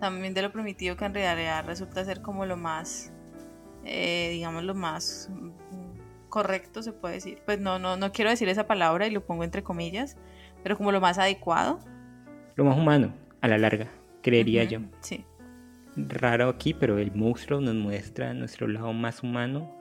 [0.00, 3.12] También de lo primitivo que en realidad resulta ser como lo más,
[3.84, 5.30] eh, digamos, lo más
[6.28, 7.40] correcto, se puede decir.
[7.46, 10.18] Pues no, no, no quiero decir esa palabra y lo pongo entre comillas,
[10.62, 11.80] pero como lo más adecuado.
[12.54, 13.88] Lo más humano, a la larga,
[14.22, 14.80] creería yo.
[15.00, 15.24] Sí
[15.96, 19.80] raro aquí, pero el monstruo nos muestra nuestro lado más humano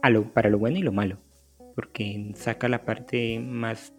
[0.00, 1.18] a lo, para lo bueno y lo malo,
[1.74, 3.92] porque saca la parte más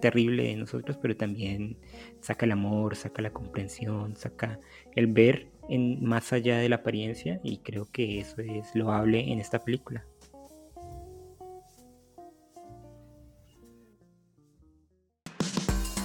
[0.00, 1.78] terrible de nosotros, pero también
[2.20, 4.58] saca el amor, saca la comprensión, saca
[4.96, 9.38] el ver en, más allá de la apariencia y creo que eso es loable en
[9.38, 10.04] esta película.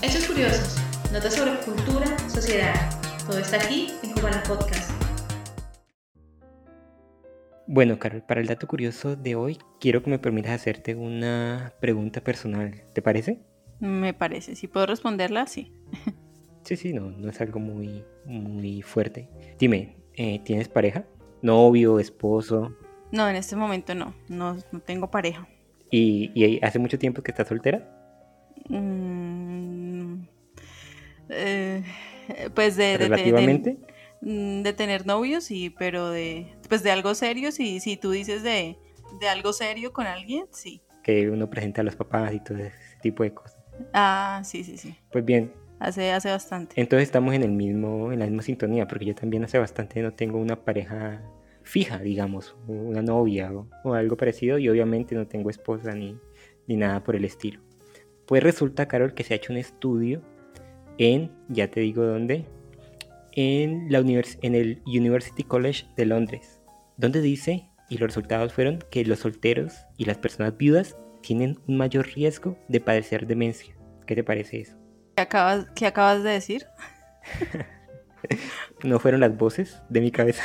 [0.02, 0.78] Hechos curiosos,
[1.12, 4.92] notas sobre cultura, sociedad todo está aquí en Cubana Podcast.
[7.66, 12.22] Bueno, Carol, para el dato curioso de hoy, quiero que me permitas hacerte una pregunta
[12.22, 12.84] personal.
[12.94, 13.40] ¿Te parece?
[13.80, 14.56] Me parece.
[14.56, 15.74] Si puedo responderla, sí.
[16.64, 19.28] sí, sí, no, no es algo muy, muy fuerte.
[19.58, 21.06] Dime, eh, ¿tienes pareja?
[21.42, 22.76] ¿Novio, esposo?
[23.12, 24.14] No, en este momento no.
[24.30, 25.48] No, tengo pareja.
[25.90, 27.90] ¿Y, hace mucho tiempo que estás soltera?
[28.70, 30.26] Mm,
[31.30, 31.84] eh,
[32.56, 33.78] pues de, relativamente
[34.22, 38.44] mm, de, tener novios sí pero de pues de algo serio sí si tú dices
[38.44, 38.78] de,
[39.20, 40.82] de algo serio con alguien sí.
[41.04, 43.58] Que uno presenta a los papás y todo ese tipo de cosas.
[43.94, 44.96] Ah sí sí sí.
[45.12, 45.54] Pues bien.
[45.80, 46.80] Hace hace bastante.
[46.80, 50.14] Entonces estamos en el mismo en la misma sintonía porque yo también hace bastante no
[50.14, 51.22] tengo una pareja
[51.64, 56.18] fija digamos una novia o, o algo parecido y obviamente no tengo esposa ni
[56.68, 57.62] ni nada por el estilo.
[58.26, 60.22] Pues resulta Carol que se ha hecho un estudio
[60.98, 62.46] en, ya te digo dónde,
[63.34, 66.62] en, la en el University College de Londres,
[66.98, 71.78] donde dice, y los resultados fueron que los solteros y las personas viudas tienen un
[71.78, 73.76] mayor riesgo de padecer demencia.
[74.06, 74.78] ¿Qué te parece eso?
[75.16, 76.66] ¿Qué acabas, qué acabas de decir?
[78.84, 80.44] no fueron las voces de mi cabeza.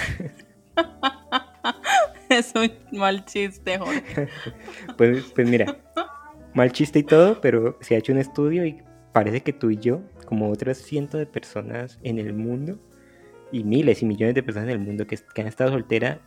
[2.28, 4.28] es un mal chiste, Jorge.
[4.96, 5.76] pues, pues mira,
[6.54, 8.82] mal chiste y todo, pero se ha hecho un estudio y
[9.12, 12.78] parece que tú y yo, como otras cientos de personas en el mundo,
[13.50, 16.20] y miles y millones de personas en el mundo que, han estado solteras,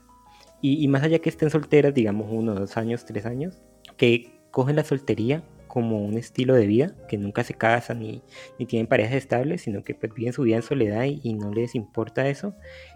[0.61, 3.63] y, más allá que estén solteras, digamos uno, dos años, tres años,
[3.95, 8.21] que cogen la soltería como un estilo de vida, que nunca se casan ni,
[8.59, 11.73] ni tienen parejas estables, sino que pues, viven su vida en soledad y, no les
[11.73, 12.55] importa eso.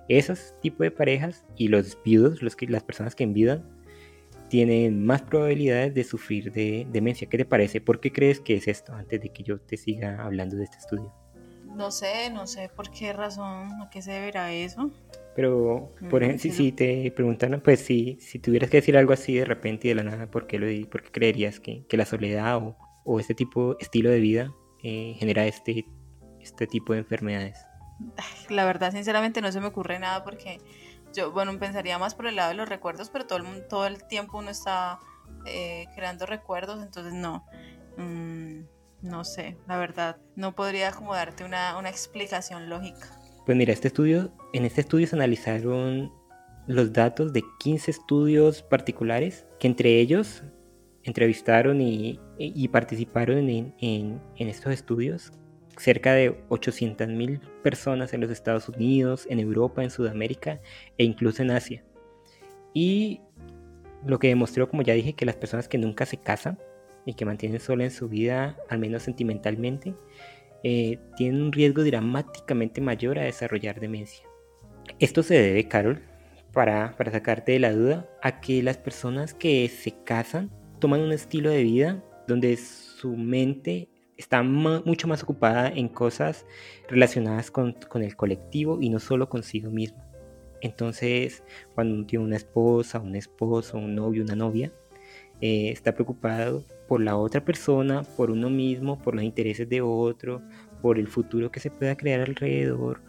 [0.10, 3.64] Esos tipos de parejas y los viudos, los que, las personas que enviudan,
[4.50, 7.28] tienen más probabilidades de sufrir de demencia.
[7.30, 7.82] ¿Qué te parece?
[7.82, 8.94] ¿Por qué crees que es esto?
[8.94, 11.14] Antes de que yo te siga hablando de este estudio.
[11.76, 14.92] No sé, no sé por qué razón, a qué se deberá eso.
[15.36, 19.46] Pero, por ejemplo, si, te preguntaran, pues si, si tuvieras que decir algo así de
[19.46, 22.58] repente y de la nada, ¿por qué, lo, por qué creerías que, que, la soledad
[22.58, 22.76] o,
[23.06, 25.86] o, este tipo, estilo de vida eh, genera este,
[26.42, 27.60] este tipo de enfermedades?
[28.50, 30.58] La verdad, sinceramente, no se me ocurre nada porque
[31.14, 34.04] yo, bueno, pensaría más por el lado de los recuerdos, pero todo el, todo el
[34.08, 35.00] tiempo uno está
[35.46, 37.46] eh, creando recuerdos, entonces no.
[37.98, 38.62] Mm,
[39.02, 43.08] no sé, la verdad, no podría como darte una, una explicación lógica.
[43.46, 46.12] Pues mira, este estudio, en este estudio se analizaron
[46.68, 50.44] los datos de 15 estudios particulares que entre ellos
[51.04, 52.20] entrevistaron y,
[52.72, 55.32] participaron en, en, estos estudios
[55.78, 60.60] cerca de 800.000 personas en los Estados Unidos, en Europa, en Sudamérica
[60.98, 61.84] e incluso en Asia.
[62.74, 63.22] Y
[64.06, 66.60] lo que demostró, como ya dije, que las personas que nunca se casan
[67.06, 69.96] y que mantienen sola en su vida, al menos sentimentalmente,
[70.64, 74.26] eh, tienen un riesgo dramáticamente mayor a desarrollar demencia.
[75.00, 76.02] Esto se debe, Carol,
[76.54, 81.12] para, para sacarte de la duda, a que las personas que se casan toman un
[81.12, 86.46] estilo de vida donde su mente está mucho más ocupada en cosas
[86.90, 90.04] relacionadas con, el colectivo y no solo consigo mismo.
[90.62, 91.44] Entonces,
[91.76, 94.74] cuando uno tiene una esposa, un esposo, un novio, una novia,
[95.40, 100.42] eh, está preocupado por la otra persona, por uno mismo, por los intereses de otro,
[100.82, 103.02] por el futuro que se pueda crear alrededor,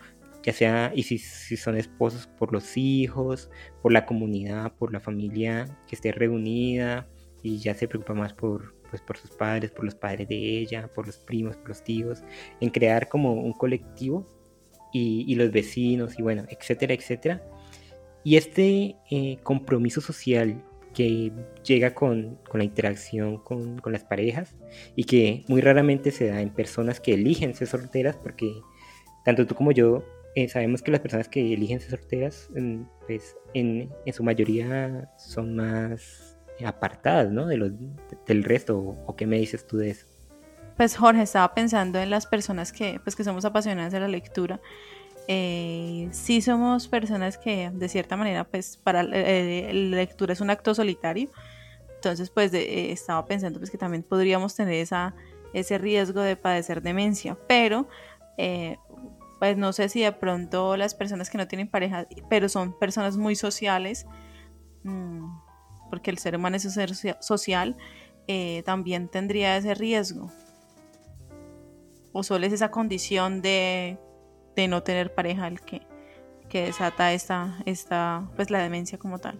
[0.42, 3.50] ya sea, y si, si, son esposos, por los hijos,
[3.82, 7.08] por la comunidad, por la familia que esté reunida,
[7.42, 10.88] y ya se preocupa más por, pues, por sus padres, por los padres de ella,
[10.94, 12.22] por los primos, por los tíos,
[12.60, 14.26] en crear como un colectivo
[14.92, 17.42] y, y los vecinos, y bueno, etcétera, etcétera.
[18.24, 20.62] Y este eh, compromiso social
[20.94, 21.32] que
[21.64, 24.56] llega con, la interacción con, las parejas
[24.96, 28.52] y que muy raramente se da en personas que eligen ser solteras porque
[29.24, 33.36] tanto tú como yo eh, sabemos que las personas que eligen ser solteras mm, pues
[33.54, 36.27] en, su mayoría son más
[36.64, 37.46] apartadas ¿no?
[37.46, 37.72] de los,
[38.26, 40.06] del resto o, qué me dices tú de eso.
[40.76, 44.60] Pues Jorge estaba pensando en las personas que pues que somos apasionadas de la lectura.
[45.26, 50.50] Eh, sí somos personas que de cierta manera, pues para eh, la lectura es un
[50.50, 51.30] acto solitario,
[51.96, 54.86] entonces pues eh, estaba pensando pues que también podríamos tener
[55.52, 57.88] ese riesgo de padecer demencia, pero
[58.38, 58.78] eh,
[59.38, 63.16] pues no sé si de pronto las personas que no tienen pareja, pero son personas
[63.16, 64.06] muy sociales,
[64.84, 65.28] mm,
[65.90, 67.76] porque el ser humano es un ser social,
[68.64, 70.30] también tendría ese riesgo.
[72.12, 73.98] O solo es esa condición de
[74.58, 75.82] de no tener pareja el que,
[76.48, 79.38] que desata esta, esta, pues la demencia como tal.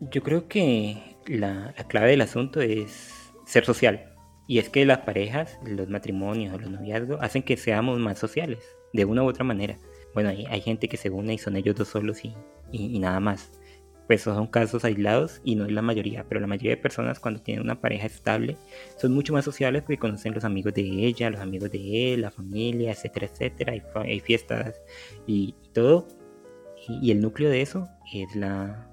[0.00, 4.14] Yo creo que la, clave del asunto es ser social.
[4.48, 8.58] Y es que las parejas, los matrimonios, los noviazgos, hacen que seamos más sociales,
[8.92, 9.76] de una u otra manera.
[10.14, 12.34] Bueno, hay, hay gente que se une y son ellos dos solos y,
[12.72, 13.52] y nada más
[14.08, 17.42] pues son casos aislados y no es la mayoría, pero la mayoría de personas cuando
[17.42, 18.56] tienen una pareja estable
[18.96, 22.30] son mucho más sociales porque conocen los amigos de ella, los amigos de él, la
[22.30, 24.80] familia, etcétera, etcétera, hay, fiestas
[25.26, 26.08] y, todo.
[26.88, 28.88] Y, el núcleo de eso es la,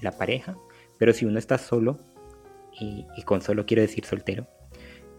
[0.00, 0.56] la pareja,
[0.98, 1.98] pero si uno está solo,
[2.80, 4.46] y, con solo quiero decir soltero,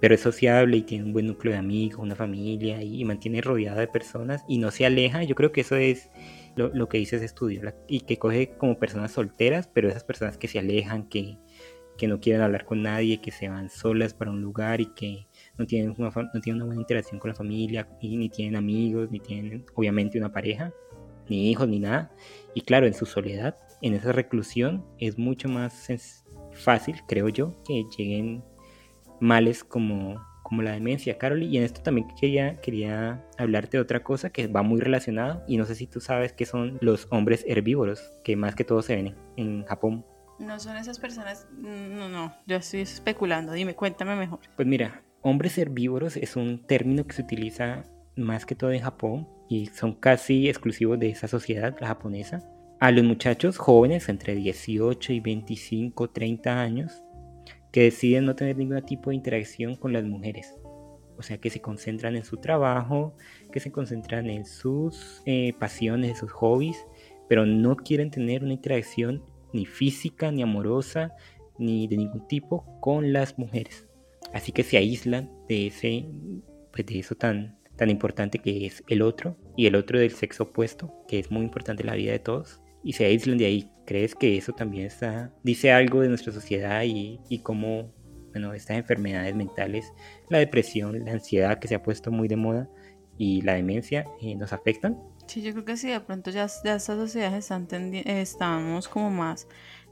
[0.01, 3.79] pero es sociable y tiene un buen núcleo de amigos, una familia y mantiene rodeado
[3.79, 6.09] de personas y no se aleja, yo creo que eso es
[6.55, 10.47] lo, que dice ese estudio, y que coge como personas solteras, pero esas personas que
[10.47, 11.37] se alejan, que,
[11.97, 15.27] que, no quieren hablar con nadie, que se van solas para un lugar y que
[15.57, 19.11] no tienen una, no tienen una buena interacción con la familia, y, ni tienen amigos,
[19.11, 20.73] ni tienen obviamente una pareja,
[21.27, 22.11] ni hijos, ni nada.
[22.53, 25.87] Y claro, en su soledad, en esa reclusión, es mucho más
[26.53, 28.43] fácil, creo yo, que lleguen
[29.19, 31.41] males como como la demencia, Carol.
[31.41, 35.43] Y en esto también quería, quería hablarte de otra cosa que va muy relacionada.
[35.47, 38.83] Y no sé si tú sabes qué son los hombres herbívoros, que más que todo
[38.83, 40.05] se ven en, Japón.
[40.37, 41.47] No son esas personas.
[41.57, 43.53] No, no, yo estoy especulando.
[43.53, 44.39] Dime, cuéntame mejor.
[44.55, 47.83] Pues mira, hombres herbívoros es un término que se utiliza
[48.15, 52.47] más que todo en Japón y son casi exclusivos de esa sociedad, la japonesa.
[52.79, 57.01] a los muchachos jóvenes entre 18 y 25, 30 años
[57.75, 60.55] que deciden no tener ningún tipo de interacción con las mujeres.
[61.17, 63.17] O sea, que se concentran en su trabajo,
[63.51, 66.77] que se concentran en sus eh, pasiones, en sus hobbies,
[67.27, 71.11] pero no quieren tener una interacción ni física, ni amorosa,
[71.59, 73.89] ni de ningún tipo con las mujeres.
[74.33, 76.05] Así que se aíslan de ese,
[76.71, 80.43] pues de eso tan, tan importante que es el otro y el otro del sexo
[80.43, 83.71] opuesto, que es muy importante en la vida de todos, y se aíslan de ahí.
[83.85, 87.91] ¿Crees que eso también está, dice algo de nuestra sociedad y, y cómo
[88.31, 89.91] bueno, estas enfermedades mentales,
[90.29, 92.69] la depresión, la ansiedad que se ha puesto muy de moda
[93.17, 94.97] y la demencia eh, nos afectan?
[95.25, 99.47] Sí, yo creo que sí, de pronto ya, ya estas sociedades están estamos como más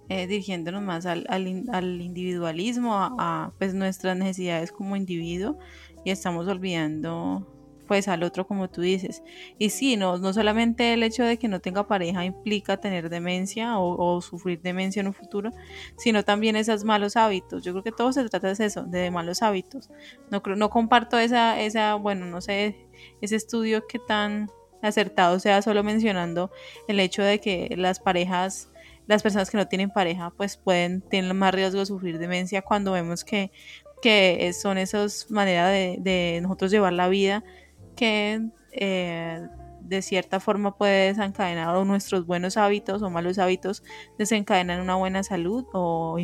[0.10, 5.58] eh, dirigiéndonos más al, al, al individualismo, a, a, pues nuestras necesidades como individuo
[6.04, 7.53] y estamos olvidando
[7.88, 9.24] pues al otro como tú dices.
[9.58, 13.80] Y sí, no, no solamente el hecho de que no tenga pareja implica tener demencia
[13.80, 15.52] o, sufrir demencia en un futuro,
[15.98, 17.64] sino también esos malos hábitos.
[17.64, 19.90] Yo creo que todo se trata de eso, de malos hábitos.
[20.30, 22.88] No, no comparto esa, esa, bueno, no sé,
[23.22, 24.50] ese estudio que tan
[24.82, 26.52] acertado sea solo mencionando
[26.88, 28.70] el hecho de que las parejas
[29.08, 32.94] las personas que no tienen pareja pues pueden tener más riesgo de sufrir demencia cuando
[32.94, 33.52] vemos que,
[34.02, 37.44] que son esas maneras de, de nosotros llevar la vida
[37.96, 38.42] que
[38.72, 39.48] eh,
[39.82, 43.84] de cierta forma puede desencadenar nuestros buenos hábitos o malos hábitos
[44.18, 46.18] desencadenan una buena salud o,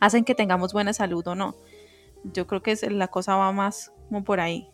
[0.00, 1.54] hacen que tengamos buena salud o no.
[2.24, 4.68] Yo creo que la cosa va más como por ahí.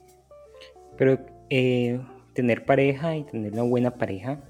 [0.96, 1.18] Pero
[1.50, 2.00] eh,
[2.32, 4.40] tener pareja y tener una buena pareja,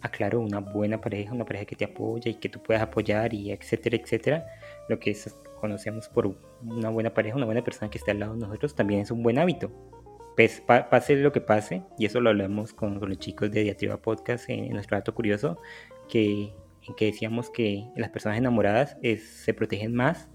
[0.00, 3.52] aclaro, una buena pareja, una pareja que te apoya y que tú puedas apoyar y
[3.52, 4.46] etcétera, etcétera,
[4.88, 5.16] lo que
[5.60, 9.00] conocemos por una buena pareja, una buena persona que esté al lado de nosotros, también
[9.00, 9.70] es un buen hábito
[10.36, 14.50] pues, pase lo que pase, y eso lo hablamos con, los chicos de Diatriba Podcast
[14.50, 15.58] en, nuestro dato curioso,
[16.10, 16.52] que,
[16.86, 20.28] en que decíamos que las personas enamoradas se protegen más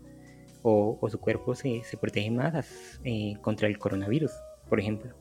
[0.63, 4.31] o, su cuerpo se, se protege más eh, contra el coronavirus,
[4.67, 5.15] por ejemplo.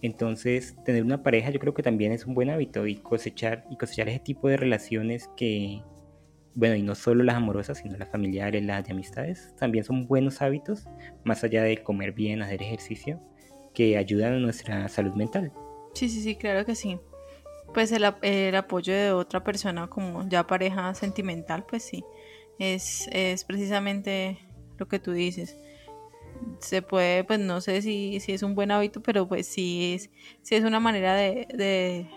[0.00, 3.76] Entonces, tener una pareja yo creo que también es un buen hábito y cosechar, y
[3.76, 5.82] cosechar ese tipo de relaciones que,
[6.54, 10.40] bueno, y no solo las amorosas, sino las familiares, las de amistades, también son buenos
[10.40, 10.86] hábitos,
[11.24, 13.20] más allá de comer bien, hacer ejercicio
[13.76, 15.52] que ayudan a nuestra salud mental.
[15.92, 16.98] Sí, sí, sí, claro que sí.
[17.74, 18.04] Pues el,
[18.54, 22.02] apoyo de otra persona como ya pareja sentimental, pues sí,
[22.58, 24.38] es, es precisamente
[24.78, 25.58] lo que tú dices.
[26.58, 30.10] Se puede, pues no sé si, si es un buen hábito, pero pues sí es,
[30.40, 32.08] sí es una manera de, de,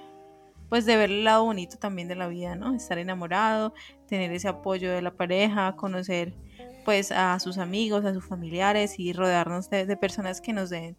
[0.69, 2.73] pues de ver el lado bonito también de la vida, ¿no?
[2.73, 3.73] Estar enamorado,
[4.07, 6.33] tener ese apoyo de la pareja, conocer
[6.85, 10.95] pues a sus amigos, a sus familiares y rodearnos de, de personas que nos den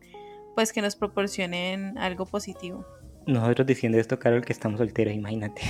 [0.61, 2.85] pues que nos proporcionen algo positivo.
[3.27, 5.63] Nosotros diciendo esto, Carol, que estamos solteros, imagínate.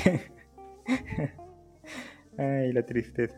[2.37, 3.37] Ay, la tristeza.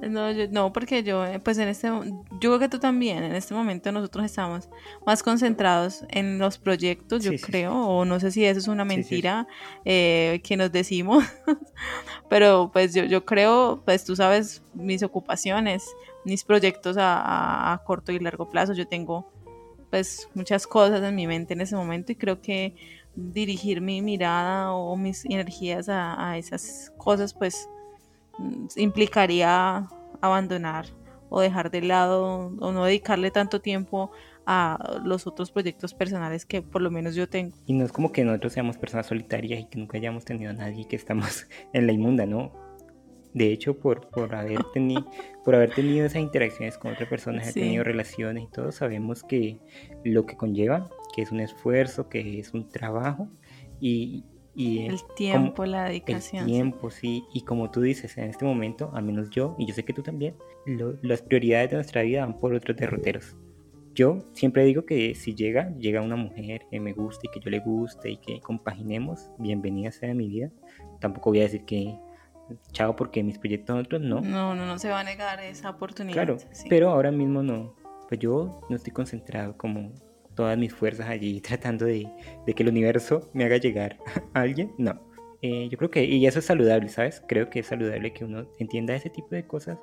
[0.00, 3.90] No, no, porque yo, pues en este, yo creo que tú también, en este momento
[3.90, 4.68] nosotros estamos
[5.04, 9.48] más concentrados en los proyectos, yo creo, o no sé si eso es una mentira
[9.84, 11.24] eh, que nos decimos,
[12.30, 15.84] pero pues yo, yo creo, pues tú sabes mis ocupaciones,
[16.24, 19.32] mis proyectos a, a corto y largo plazo, yo tengo
[19.90, 22.74] pues muchas cosas en mi mente en ese momento y creo que
[23.14, 27.68] dirigir mi mirada o mis energías a, esas cosas pues
[28.38, 29.88] mm, implicaría
[30.20, 30.86] abandonar
[31.30, 34.10] o dejar de lado o no dedicarle tanto tiempo
[34.46, 37.54] a los otros proyectos personales que por lo menos yo tengo.
[37.66, 40.54] Y no es como que nosotros seamos personas solitarias y que nunca hayamos tenido a
[40.54, 42.67] nadie que estamos en la inmunda, ¿no?
[43.34, 45.06] De hecho, por, por, haber, tenido,
[45.44, 49.58] por haber tenido esas interacciones con otras personas, haber tenido relaciones y todo, sabemos que
[50.04, 53.28] lo que conlleva, que es un esfuerzo, que es un trabajo
[53.80, 54.24] y...
[54.54, 56.44] y el tiempo, la dedicación.
[56.44, 57.24] El tiempo, sí.
[57.34, 60.02] Y como tú dices, en este momento, al menos yo, y yo sé que tú
[60.02, 60.34] también,
[61.02, 63.36] las prioridades de nuestra vida van por otros derroteros.
[63.94, 67.50] Yo siempre digo que si llega, llega una mujer que me guste y que yo
[67.50, 70.52] le guste y que compaginemos, bienvenida sea a mi vida.
[71.00, 71.98] Tampoco voy a decir que
[72.72, 74.20] chao porque mis proyectos otros no.
[74.20, 76.14] No, no, no se va a negar esa oportunidad.
[76.14, 76.38] Claro,
[76.68, 77.74] pero ahora mismo no.
[78.08, 79.92] Pues yo no estoy concentrado como
[80.34, 82.08] todas mis fuerzas allí tratando de,
[82.46, 83.98] de que el universo me haga llegar
[84.34, 84.72] a alguien.
[84.78, 85.08] No.
[85.40, 87.22] Eh, yo creo que, y eso es saludable, ¿sabes?
[87.28, 89.78] Creo que es saludable que uno entienda ese tipo de cosas,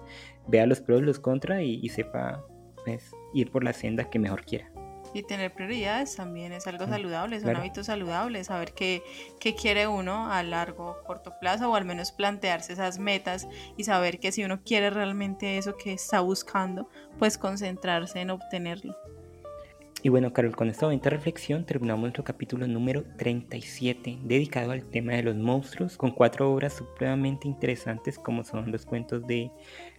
[0.48, 2.46] vea los pros, los contras y, y sepa
[2.84, 4.70] pues, ir por la senda que mejor quiera.
[5.16, 9.02] Y tener prioridades también es algo saludable, es un hábito saludable, saber qué,
[9.40, 13.48] qué quiere uno a largo, corto plazo o al menos plantearse esas metas
[13.78, 18.94] y saber que si uno quiere realmente eso que está buscando, pues concentrarse en obtenerlo.
[20.04, 25.14] Y bueno, Carol, con esta bonita reflexión terminamos nuestro capítulo número 37, dedicado al tema
[25.14, 29.50] de los monstruos, con cuatro obras supremamente interesantes como son los cuentos de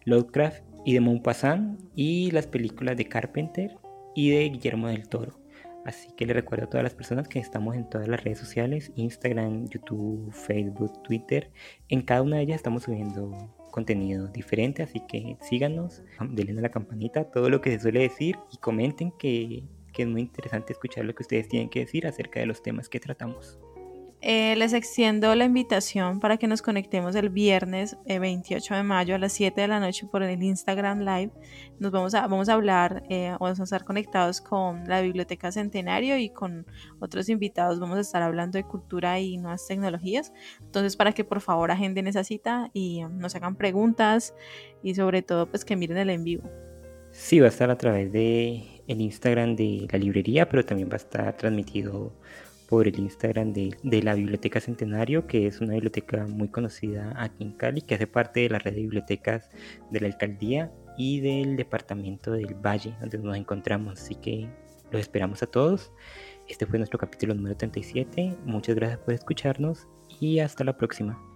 [0.05, 3.79] Lovecraft y de Maupassant y las películas de Carpenter
[4.17, 5.39] y de Guillermo del Toro.
[5.85, 8.91] Así que les recuerdo a todas las personas que estamos en todas las redes sociales,
[8.97, 11.53] Instagram, YouTube, Facebook, Twitter.
[11.89, 13.31] En cada una de ellas estamos subiendo
[13.71, 18.37] contenido diferente, así que síganos, denle a la campanita, todo lo que se suele decir
[18.51, 19.63] y comenten que
[19.97, 22.91] que es muy interesante escuchar lo que ustedes tienen que decir acerca de los temas
[22.91, 23.59] que tratamos.
[24.29, 29.15] Eh, les extiendo la invitación para que nos conectemos el viernes 28 eh, de mayo
[29.15, 31.31] a las 7 de la noche por el Instagram Live.
[31.79, 36.19] Nos vamos a, vamos a hablar, eh, vamos a estar conectados con la Biblioteca Centenario
[36.19, 36.67] y con
[36.99, 37.79] otros invitados.
[37.79, 40.33] Vamos a estar hablando de cultura y nuevas tecnologías.
[40.61, 44.35] Entonces, para que por favor agenden esa cita y nos hagan preguntas
[44.83, 46.51] y sobre todo, pues que miren el en vivo.
[47.13, 50.95] Sí, va a estar a través de el Instagram de la librería, pero también va
[50.95, 52.13] a estar transmitido
[52.69, 57.53] por el Instagram de, la Biblioteca Centenario, que es una biblioteca muy conocida aquí en
[57.53, 59.51] Cali, que hace parte de la red de bibliotecas
[59.91, 64.01] de la alcaldía y del departamento del Valle, donde nos encontramos.
[64.01, 64.49] Así que
[64.91, 65.93] los esperamos a todos.
[66.49, 68.37] Este fue nuestro capítulo número 37.
[68.45, 69.87] Muchas gracias por escucharnos
[70.21, 71.36] y hasta la próxima.